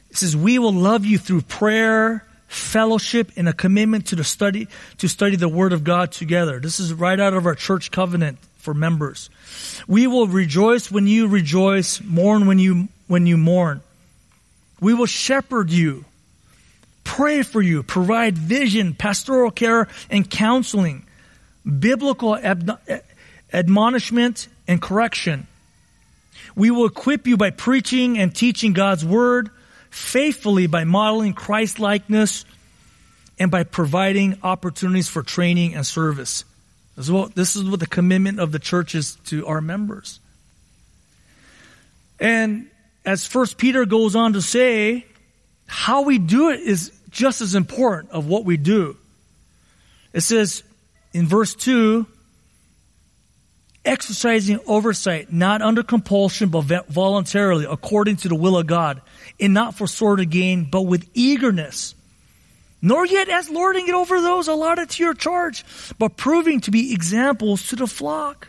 [0.10, 4.68] It says, we will love you through prayer, fellowship, and a commitment to the study,
[4.98, 6.60] to study the word of God together.
[6.60, 9.30] This is right out of our church covenant for members.
[9.88, 13.82] We will rejoice when you rejoice, mourn when you, when you mourn.
[14.80, 16.06] We will shepherd you,
[17.04, 21.06] pray for you, provide vision, pastoral care, and counseling
[21.66, 22.38] biblical
[23.54, 25.48] admonishment and correction.
[26.56, 29.50] We will equip you by preaching and teaching God's word
[29.90, 32.46] faithfully by modeling Christ likeness
[33.38, 36.46] and by providing opportunities for training and service.
[36.96, 40.20] This is, what, this is what the commitment of the church is to our members.
[42.20, 42.68] And
[43.06, 45.06] as First Peter goes on to say,
[45.66, 48.96] how we do it is just as important of what we do.
[50.14, 50.64] It says,
[51.14, 52.06] in verse 2,
[53.84, 59.02] exercising oversight, not under compulsion, but voluntarily, according to the will of God,
[59.40, 61.96] and not for sort of gain, but with eagerness.
[62.82, 65.64] Nor yet as lording it over those allotted to your charge,
[66.00, 68.48] but proving to be examples to the flock.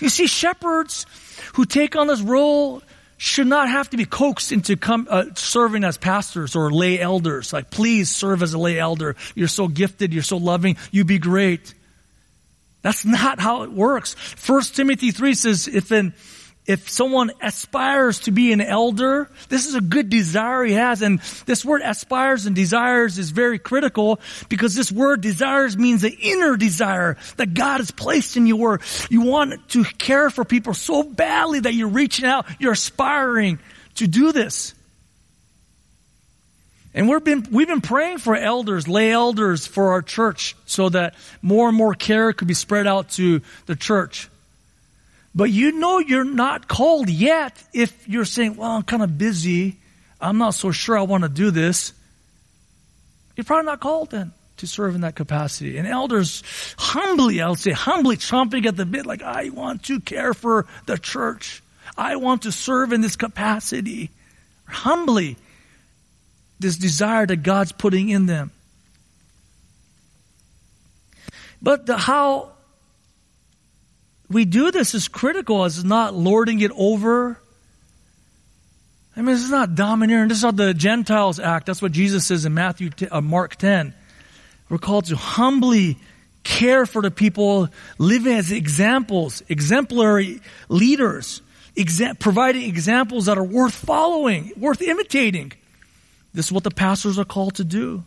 [0.00, 1.06] You see, shepherds
[1.54, 2.82] who take on this role
[3.16, 7.52] should not have to be coaxed into come, uh, serving as pastors or lay elders.
[7.52, 9.16] Like, please serve as a lay elder.
[9.34, 10.12] You're so gifted.
[10.12, 10.76] You're so loving.
[10.90, 11.74] You'd be great.
[12.82, 14.14] That's not how it works.
[14.14, 16.14] First Timothy 3 says if an
[16.66, 21.02] if someone aspires to be an elder, this is a good desire he has.
[21.02, 26.16] And this word aspires and desires is very critical because this word desires means the
[26.16, 28.78] inner desire that God has placed in you where
[29.08, 33.58] you want to care for people so badly that you're reaching out, you're aspiring
[33.96, 34.74] to do this.
[36.92, 41.14] And we've been, we've been praying for elders, lay elders for our church so that
[41.40, 44.28] more and more care could be spread out to the church.
[45.34, 49.76] But you know you're not called yet if you're saying, well, I'm kind of busy.
[50.20, 51.92] I'm not so sure I want to do this.
[53.36, 55.78] You're probably not called then to serve in that capacity.
[55.78, 56.42] And elders
[56.76, 60.66] humbly, I would say, humbly chomping at the bit, like, I want to care for
[60.86, 61.62] the church.
[61.96, 64.10] I want to serve in this capacity.
[64.66, 65.36] Humbly
[66.60, 68.52] this desire that God's putting in them.
[71.62, 72.52] But the, how
[74.30, 75.64] we do this is critical.
[75.64, 77.38] It's not lording it over.
[79.16, 80.28] I mean, this is not domineering.
[80.28, 81.66] This is how the Gentiles act.
[81.66, 83.92] That's what Jesus says in Matthew, uh, Mark 10.
[84.68, 85.98] We're called to humbly
[86.44, 91.42] care for the people, living as examples, exemplary leaders,
[91.76, 95.52] exa- providing examples that are worth following, worth imitating.
[96.32, 98.04] This is what the pastors are called to do.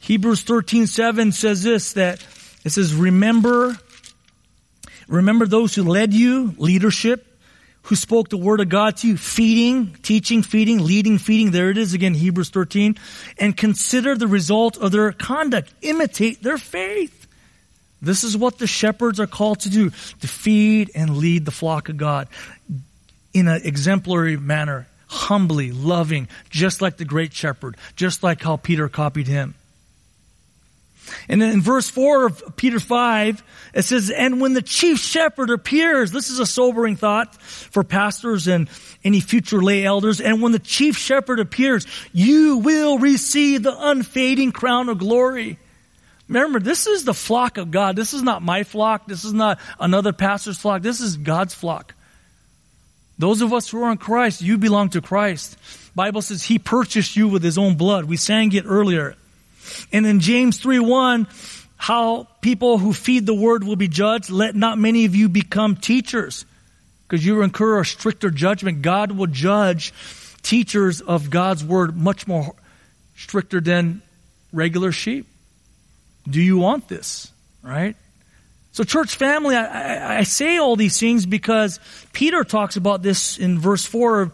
[0.00, 2.24] Hebrews 13, 7 says this, that
[2.64, 3.76] it says, remember,
[5.08, 7.26] remember those who led you, leadership,
[7.82, 11.50] who spoke the word of God to you, feeding, teaching, feeding, leading, feeding.
[11.50, 12.96] There it is again, Hebrews 13.
[13.38, 15.72] And consider the result of their conduct.
[15.82, 17.26] Imitate their faith.
[18.00, 21.88] This is what the shepherds are called to do, to feed and lead the flock
[21.88, 22.28] of God
[23.32, 28.88] in an exemplary manner humbly, loving, just like the great shepherd, just like how Peter
[28.88, 29.54] copied him.
[31.28, 33.42] And then in verse 4 of Peter 5,
[33.74, 38.48] it says, And when the chief shepherd appears, this is a sobering thought for pastors
[38.48, 38.68] and
[39.04, 40.20] any future lay elders.
[40.20, 45.58] And when the chief shepherd appears, you will receive the unfading crown of glory.
[46.28, 47.96] Remember, this is the flock of God.
[47.96, 49.06] This is not my flock.
[49.06, 50.82] This is not another pastor's flock.
[50.82, 51.94] This is God's flock.
[53.18, 55.56] Those of us who are in Christ, you belong to Christ.
[55.94, 58.04] Bible says he purchased you with his own blood.
[58.06, 59.14] We sang it earlier.
[59.92, 61.26] And in James 3 1,
[61.76, 64.30] how people who feed the word will be judged.
[64.30, 66.44] Let not many of you become teachers,
[67.06, 68.82] because you incur a stricter judgment.
[68.82, 69.92] God will judge
[70.42, 72.54] teachers of God's word much more
[73.16, 74.02] stricter than
[74.52, 75.26] regular sheep.
[76.28, 77.30] Do you want this?
[77.62, 77.96] Right?
[78.74, 81.78] So, church family, I, I, I, say all these things because
[82.12, 84.32] Peter talks about this in verse 4 of,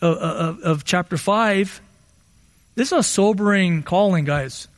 [0.00, 1.80] of, of chapter 5.
[2.76, 4.68] This is a sobering calling, guys.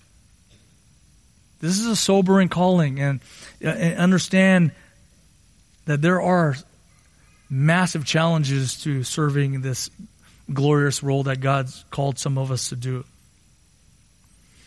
[1.61, 3.21] This is a sobering calling, and,
[3.61, 4.73] and understand
[5.85, 6.57] that there are
[7.51, 9.91] massive challenges to serving this
[10.51, 13.05] glorious role that God's called some of us to do.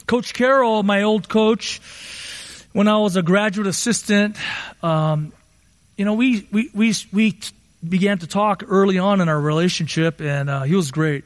[0.05, 1.81] Coach Carroll, my old coach,
[2.73, 4.37] when I was a graduate assistant,
[4.83, 5.33] um,
[5.97, 7.39] you know, we, we, we, we
[7.87, 11.23] began to talk early on in our relationship, and uh, he was great.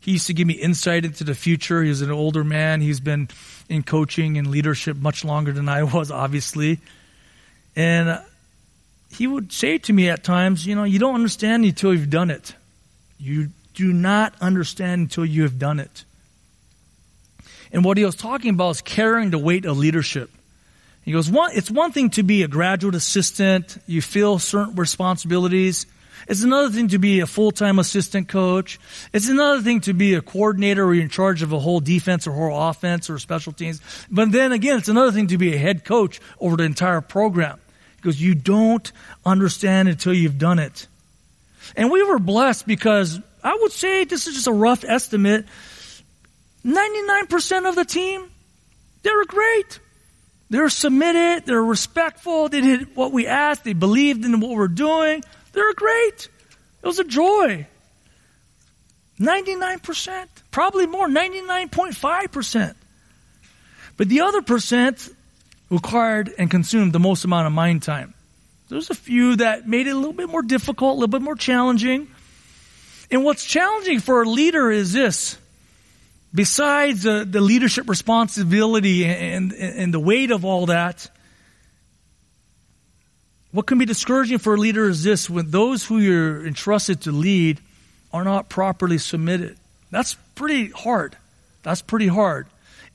[0.00, 1.82] He used to give me insight into the future.
[1.82, 2.80] He's an older man.
[2.80, 3.28] He's been
[3.68, 6.80] in coaching and leadership much longer than I was, obviously.
[7.76, 8.20] And uh,
[9.10, 12.30] he would say to me at times, you know, you don't understand until you've done
[12.30, 12.54] it.
[13.18, 16.04] You do not understand until you have done it.
[17.72, 20.30] And what he was talking about is carrying the weight of leadership.
[21.02, 23.78] He goes, one, it's one thing to be a graduate assistant.
[23.86, 25.86] You feel certain responsibilities.
[26.28, 28.78] It's another thing to be a full-time assistant coach.
[29.12, 32.26] It's another thing to be a coordinator or you're in charge of a whole defense
[32.26, 33.80] or whole offense or special teams.
[34.10, 37.58] But then again, it's another thing to be a head coach over the entire program.
[37.96, 38.90] Because you don't
[39.26, 40.86] understand until you've done it.
[41.76, 45.46] And we were blessed because I would say this is just a rough estimate.
[46.64, 48.30] 99% of the team,
[49.02, 49.80] they were great.
[50.50, 51.46] They're submitted.
[51.46, 52.48] They're respectful.
[52.48, 53.64] They did what we asked.
[53.64, 55.22] They believed in what we're doing.
[55.52, 56.28] They're great.
[56.82, 57.66] It was a joy.
[59.20, 62.74] 99%, probably more, 99.5%.
[63.96, 65.08] But the other percent
[65.68, 68.14] required and consumed the most amount of mind time.
[68.70, 71.36] There's a few that made it a little bit more difficult, a little bit more
[71.36, 72.08] challenging.
[73.10, 75.36] And what's challenging for a leader is this
[76.34, 81.10] besides the, the leadership responsibility and, and, and the weight of all that,
[83.52, 87.12] what can be discouraging for a leader is this when those who you're entrusted to
[87.12, 87.60] lead
[88.12, 89.56] are not properly submitted.
[89.90, 91.16] That's pretty hard.
[91.62, 92.46] That's pretty hard.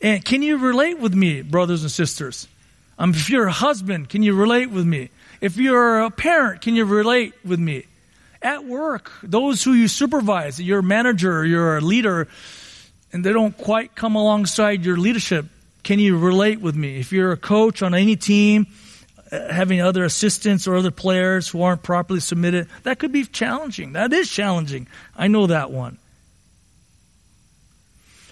[0.01, 2.47] And can you relate with me, brothers and sisters?
[2.97, 5.09] Um, if you're a husband, can you relate with me?
[5.41, 7.83] If you're a parent, can you relate with me?
[8.41, 12.27] At work, those who you supervise, you're manager, you're a leader,
[13.15, 15.45] and they don't quite come alongside your leadership,
[15.83, 16.99] can you relate with me?
[16.99, 18.67] If you're a coach on any team,
[19.31, 23.93] uh, having other assistants or other players who aren't properly submitted, that could be challenging.
[23.93, 24.87] That is challenging.
[25.15, 25.97] I know that one.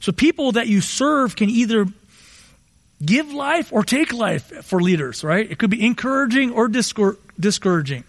[0.01, 1.85] So people that you serve can either
[3.05, 5.49] give life or take life for leaders, right?
[5.49, 8.03] It could be encouraging or discouraging.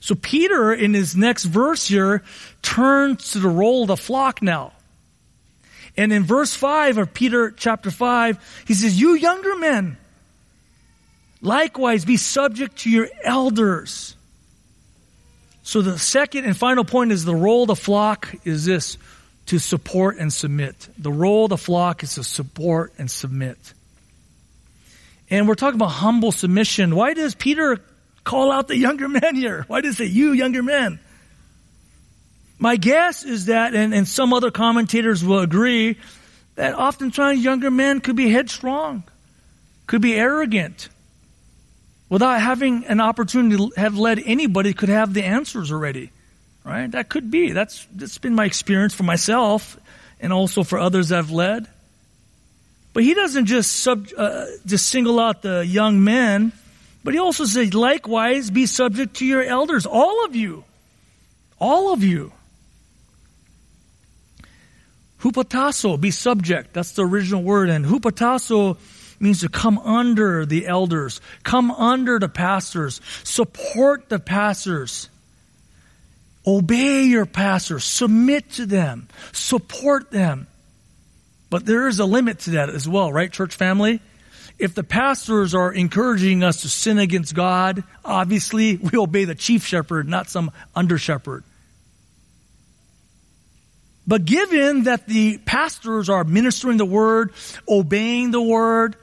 [0.00, 2.22] So Peter, in his next verse here,
[2.60, 4.72] turns to the role of the flock now.
[5.96, 9.96] And in verse 5 of Peter chapter 5, he says, You younger men,
[11.40, 14.16] likewise be subject to your elders.
[15.62, 18.98] So the second and final point is the role of the flock is this
[19.46, 20.88] to support and submit.
[20.98, 23.58] The role of the flock is to support and submit.
[25.30, 26.94] And we're talking about humble submission.
[26.94, 27.80] Why does Peter
[28.24, 29.64] call out the younger men here?
[29.68, 30.98] Why does it say, you younger men?
[32.64, 35.98] My guess is that, and, and some other commentators will agree,
[36.54, 39.04] that oftentimes younger men could be headstrong,
[39.86, 40.88] could be arrogant,
[42.08, 46.10] without having an opportunity to have led anybody could have the answers already.
[46.64, 46.90] Right?
[46.90, 47.52] That could be.
[47.52, 49.78] That's that's been my experience for myself
[50.18, 51.68] and also for others I've led.
[52.94, 56.52] But he doesn't just sub, uh, just single out the young men,
[57.04, 60.64] but he also says, likewise, be subject to your elders, all of you,
[61.60, 62.32] all of you.
[65.24, 66.74] Hupotasso, be subject.
[66.74, 67.70] That's the original word.
[67.70, 68.76] And hupotasso
[69.18, 75.08] means to come under the elders, come under the pastors, support the pastors.
[76.46, 80.46] Obey your pastors, submit to them, support them.
[81.48, 84.02] But there is a limit to that as well, right, church family?
[84.58, 89.64] If the pastors are encouraging us to sin against God, obviously we obey the chief
[89.64, 91.44] shepherd, not some under shepherd.
[94.06, 97.32] But given that the pastors are ministering the word,
[97.68, 98.96] obeying the word,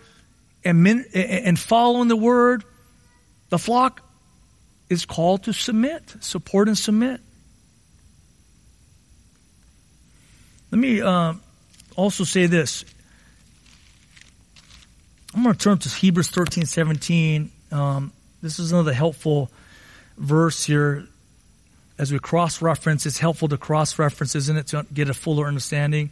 [0.63, 2.63] and, min- and following the word,
[3.49, 4.01] the flock
[4.89, 7.19] is called to submit, support and submit.
[10.69, 11.33] Let me uh,
[11.95, 12.85] also say this.
[15.33, 17.51] I'm going to turn to Hebrews 13, 17.
[17.71, 19.49] Um, this is another helpful
[20.17, 21.07] verse here.
[21.97, 25.47] As we cross reference, it's helpful to cross reference, isn't it, to get a fuller
[25.47, 26.09] understanding?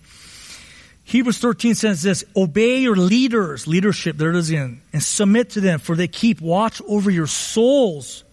[1.04, 5.62] Hebrews 13 says this Obey your leaders, leadership, there it is again, and submit to
[5.62, 8.24] them, for they keep watch over your souls,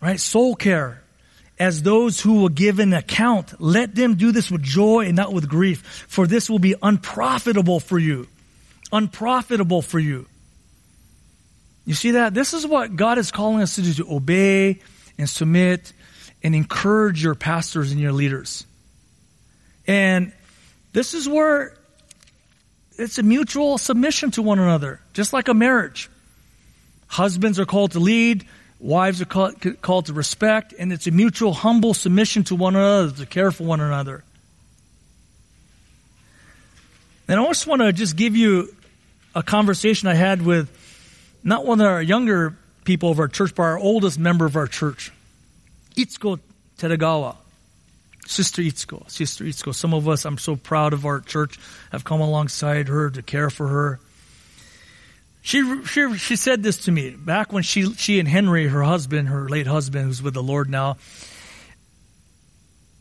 [0.00, 0.18] right?
[0.18, 1.02] Soul care
[1.58, 3.60] as those who will give an account.
[3.60, 7.78] Let them do this with joy and not with grief, for this will be unprofitable
[7.78, 8.26] for you.
[8.90, 10.26] Unprofitable for you.
[11.84, 12.32] You see that?
[12.32, 14.80] This is what God is calling us to do, to obey
[15.18, 15.92] and submit
[16.42, 18.64] and encourage your pastors and your leaders.
[19.86, 20.32] And
[20.92, 21.76] this is where
[22.98, 26.10] it's a mutual submission to one another, just like a marriage.
[27.06, 28.46] Husbands are called to lead,
[28.82, 33.12] Wives are called, called to respect, and it's a mutual humble submission to one another,
[33.12, 34.24] to care for one another.
[37.28, 38.74] And I just want to just give you
[39.36, 40.68] a conversation I had with
[41.44, 44.66] not one of our younger people of our church, but our oldest member of our
[44.66, 45.12] church,
[45.96, 46.40] Itsuko
[46.78, 47.36] Teragawa.
[48.26, 49.74] Sister Itsuko, Sister Itsuko.
[49.74, 51.58] Some of us, I'm so proud of our church,
[51.90, 54.00] have come alongside her to care for her.
[55.42, 59.28] She, she, she said this to me back when she, she and Henry, her husband,
[59.28, 60.98] her late husband, who's with the Lord now,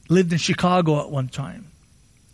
[0.09, 1.67] lived in Chicago at one time.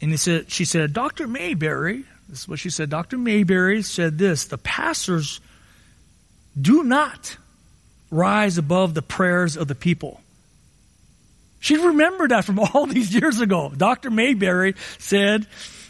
[0.02, 1.28] And he said, she said, Dr.
[1.28, 3.18] Mayberry, this is what she said, Dr.
[3.18, 5.42] Mayberry said this, the pastors
[6.60, 7.36] do not
[8.10, 10.22] rise above the prayers of the people.
[11.68, 13.70] She remembered that from all these years ago.
[13.76, 14.10] Dr.
[14.10, 15.46] Mayberry said,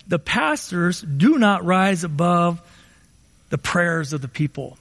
[0.07, 2.59] the pastors do not rise above
[3.51, 4.75] the prayers of the people.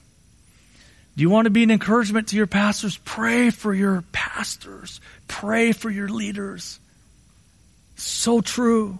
[1.15, 2.97] Do you want to be an encouragement to your pastors?
[3.05, 4.99] Pray for your pastors.
[5.27, 6.79] Pray for your leaders.
[7.95, 8.97] So true.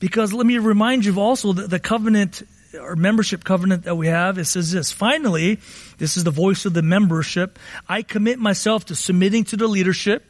[0.00, 2.42] Because let me remind you also that the covenant
[2.78, 4.92] or membership covenant that we have, it says this.
[4.92, 5.60] Finally,
[5.96, 7.58] this is the voice of the membership.
[7.88, 10.26] I commit myself to submitting to the leadership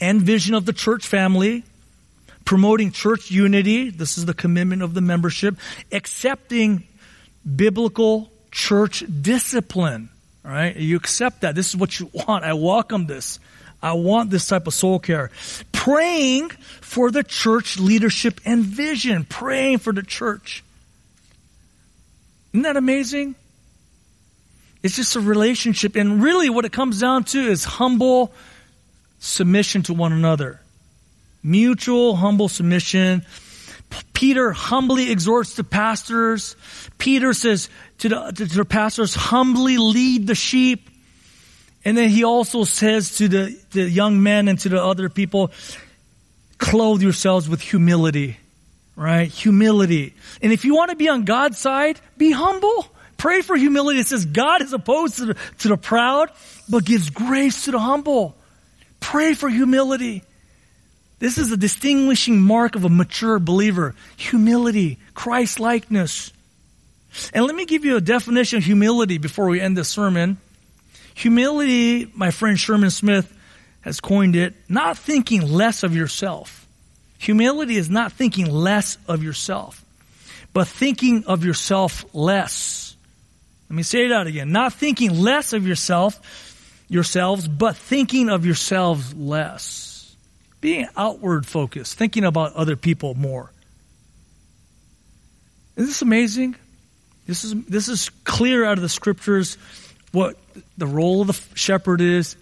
[0.00, 1.64] and vision of the church family,
[2.44, 3.90] promoting church unity.
[3.90, 5.56] This is the commitment of the membership,
[5.92, 6.84] accepting
[7.54, 10.08] biblical church discipline.
[10.44, 10.74] All right?
[10.76, 11.54] You accept that.
[11.54, 12.44] This is what you want.
[12.44, 13.38] I welcome this.
[13.82, 15.30] I want this type of soul care.
[15.72, 16.50] Praying
[16.80, 19.24] for the church leadership and vision.
[19.24, 20.64] Praying for the church.
[22.52, 23.34] Isn't that amazing?
[24.82, 25.96] It's just a relationship.
[25.96, 28.32] And really, what it comes down to is humble
[29.26, 30.60] submission to one another.
[31.42, 33.24] Mutual, humble submission
[34.12, 36.56] Peter humbly exhorts the pastors.
[36.98, 37.68] Peter says
[37.98, 40.88] to the, to the pastors, humbly lead the sheep.
[41.84, 45.52] And then he also says to the, the young men and to the other people,
[46.58, 48.38] clothe yourselves with humility.
[48.96, 49.28] right?
[49.28, 50.14] Humility.
[50.42, 52.86] And if you want to be on God's side, be humble.
[53.18, 54.00] Pray for humility.
[54.00, 56.30] It says God is opposed to the, to the proud,
[56.68, 58.34] but gives grace to the humble.
[59.00, 60.22] Pray for humility.
[61.18, 63.94] This is a distinguishing mark of a mature believer.
[64.16, 66.32] Humility, Christ likeness.
[67.32, 70.38] And let me give you a definition of humility before we end this sermon.
[71.14, 73.32] Humility, my friend Sherman Smith
[73.80, 76.66] has coined it, not thinking less of yourself.
[77.18, 79.82] Humility is not thinking less of yourself,
[80.52, 82.94] but thinking of yourself less.
[83.70, 84.52] Let me say that again.
[84.52, 86.20] Not thinking less of yourself,
[86.88, 90.16] yourselves, but thinking of yourselves less.
[90.60, 93.52] Being outward focused, thinking about other people more.
[95.76, 96.56] Isn't this amazing?
[97.26, 99.58] This is, this is clear out of the scriptures
[100.12, 100.36] what
[100.78, 102.36] the role of the shepherd is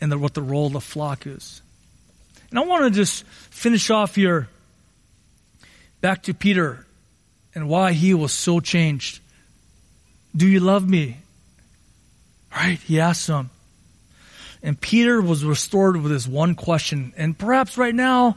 [0.00, 1.62] and the, what the role of the flock is.
[2.50, 4.48] And I want to just finish off here
[6.00, 6.84] back to Peter
[7.54, 9.20] and why he was so changed.
[10.34, 11.18] Do you love me?
[12.54, 12.78] Right?
[12.78, 13.50] He asked him.
[14.62, 17.12] And Peter was restored with this one question.
[17.16, 18.36] And perhaps right now,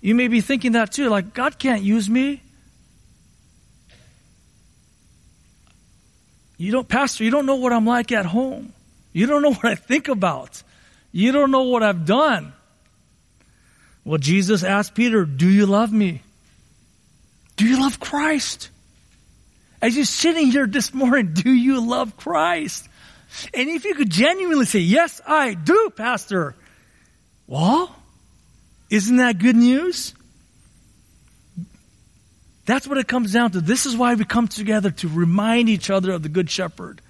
[0.00, 1.08] you may be thinking that too.
[1.08, 2.42] Like, God can't use me.
[6.58, 8.72] You don't, Pastor, you don't know what I'm like at home.
[9.12, 10.62] You don't know what I think about.
[11.12, 12.52] You don't know what I've done.
[14.04, 16.22] Well, Jesus asked Peter, Do you love me?
[17.56, 18.70] Do you love Christ?
[19.82, 22.88] As you're sitting here this morning, do you love Christ?
[23.54, 26.54] And if you could genuinely say, Yes, I do, Pastor,
[27.46, 27.94] well,
[28.90, 30.14] isn't that good news?
[32.66, 33.60] That's what it comes down to.
[33.60, 37.00] This is why we come together to remind each other of the Good Shepherd.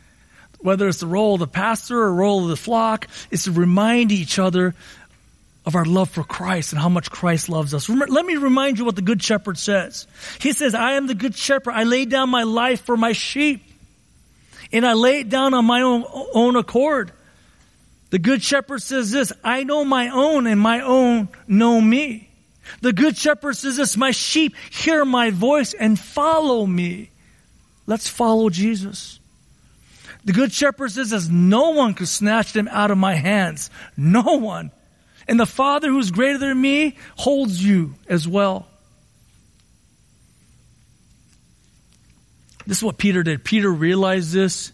[0.58, 4.12] Whether it's the role of the pastor or role of the flock, it's to remind
[4.12, 4.74] each other
[5.64, 7.88] of our love for Christ and how much Christ loves us.
[7.88, 10.06] Let me remind you what the Good Shepherd says.
[10.40, 11.72] He says, I am the Good Shepherd.
[11.72, 13.65] I lay down my life for my sheep.
[14.72, 16.04] And I lay it down on my own,
[16.34, 17.12] own accord.
[18.10, 22.28] The Good Shepherd says this, I know my own and my own know me.
[22.80, 27.10] The Good Shepherd says this, my sheep hear my voice and follow me.
[27.86, 29.20] Let's follow Jesus.
[30.24, 33.70] The Good Shepherd says this, no one could snatch them out of my hands.
[33.96, 34.72] No one.
[35.28, 38.66] And the Father who's greater than me holds you as well.
[42.66, 43.44] This is what Peter did.
[43.44, 44.72] Peter realized this.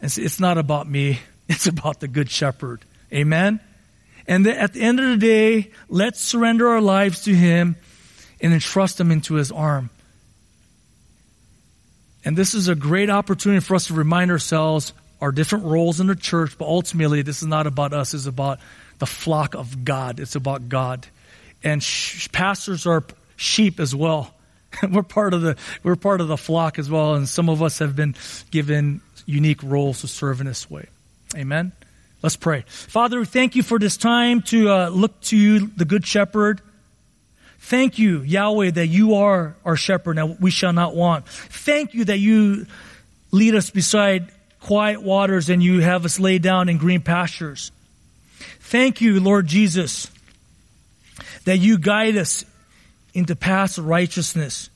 [0.00, 1.20] And said, it's not about me.
[1.48, 2.84] It's about the good shepherd.
[3.12, 3.60] Amen.
[4.26, 7.76] And at the end of the day, let's surrender our lives to him
[8.40, 9.90] and entrust them into his arm.
[12.24, 16.08] And this is a great opportunity for us to remind ourselves our different roles in
[16.08, 18.58] the church, but ultimately this is not about us, it's about
[18.98, 20.18] the flock of God.
[20.18, 21.06] It's about God.
[21.62, 23.04] And sh- pastors are
[23.36, 24.34] sheep as well.
[24.90, 27.78] we're part of the we're part of the flock as well, and some of us
[27.78, 28.14] have been
[28.50, 30.86] given unique roles to serve in this way.
[31.36, 31.72] Amen.
[32.22, 32.64] Let's pray.
[32.66, 36.60] Father, thank you for this time to uh, look to you, the Good Shepherd.
[37.58, 41.26] Thank you, Yahweh, that you are our shepherd, and we shall not want.
[41.26, 42.66] Thank you that you
[43.32, 47.70] lead us beside quiet waters and you have us lay down in green pastures.
[48.60, 50.10] Thank you, Lord Jesus,
[51.44, 52.44] that you guide us
[53.16, 54.68] into of righteousness.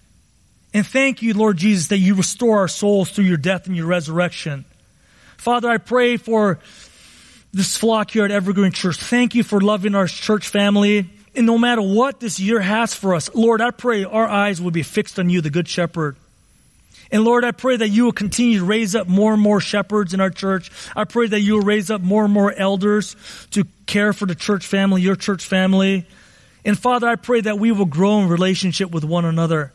[0.72, 3.86] And thank you, Lord Jesus, that you restore our souls through your death and your
[3.86, 4.64] resurrection.
[5.36, 6.58] Father, I pray for
[7.52, 8.96] this flock here at Evergreen Church.
[8.96, 11.10] Thank you for loving our church family.
[11.34, 14.70] And no matter what this year has for us, Lord, I pray our eyes will
[14.70, 16.16] be fixed on you, the Good Shepherd.
[17.12, 20.14] And Lord, I pray that you will continue to raise up more and more shepherds
[20.14, 20.70] in our church.
[20.96, 23.16] I pray that you will raise up more and more elders
[23.50, 26.06] to care for the church family, your church family.
[26.64, 29.72] And Father, I pray that we will grow in relationship with one another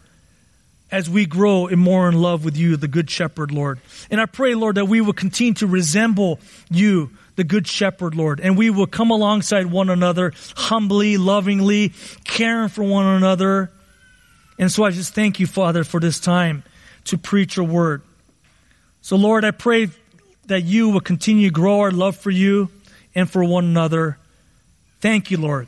[0.92, 3.80] as we grow in more in love with you, the good shepherd, Lord.
[4.12, 8.40] And I pray, Lord, that we will continue to resemble you, the good shepherd, Lord,
[8.40, 11.92] and we will come alongside one another humbly, lovingly,
[12.24, 13.72] caring for one another.
[14.60, 16.64] And so I just thank you, Father, for this time
[17.06, 18.04] to preach your word.
[19.02, 19.90] So, Lord, I pray
[20.46, 22.70] that you will continue to grow our love for you
[23.14, 24.18] and for one another.
[25.02, 25.68] Thank you, Lord.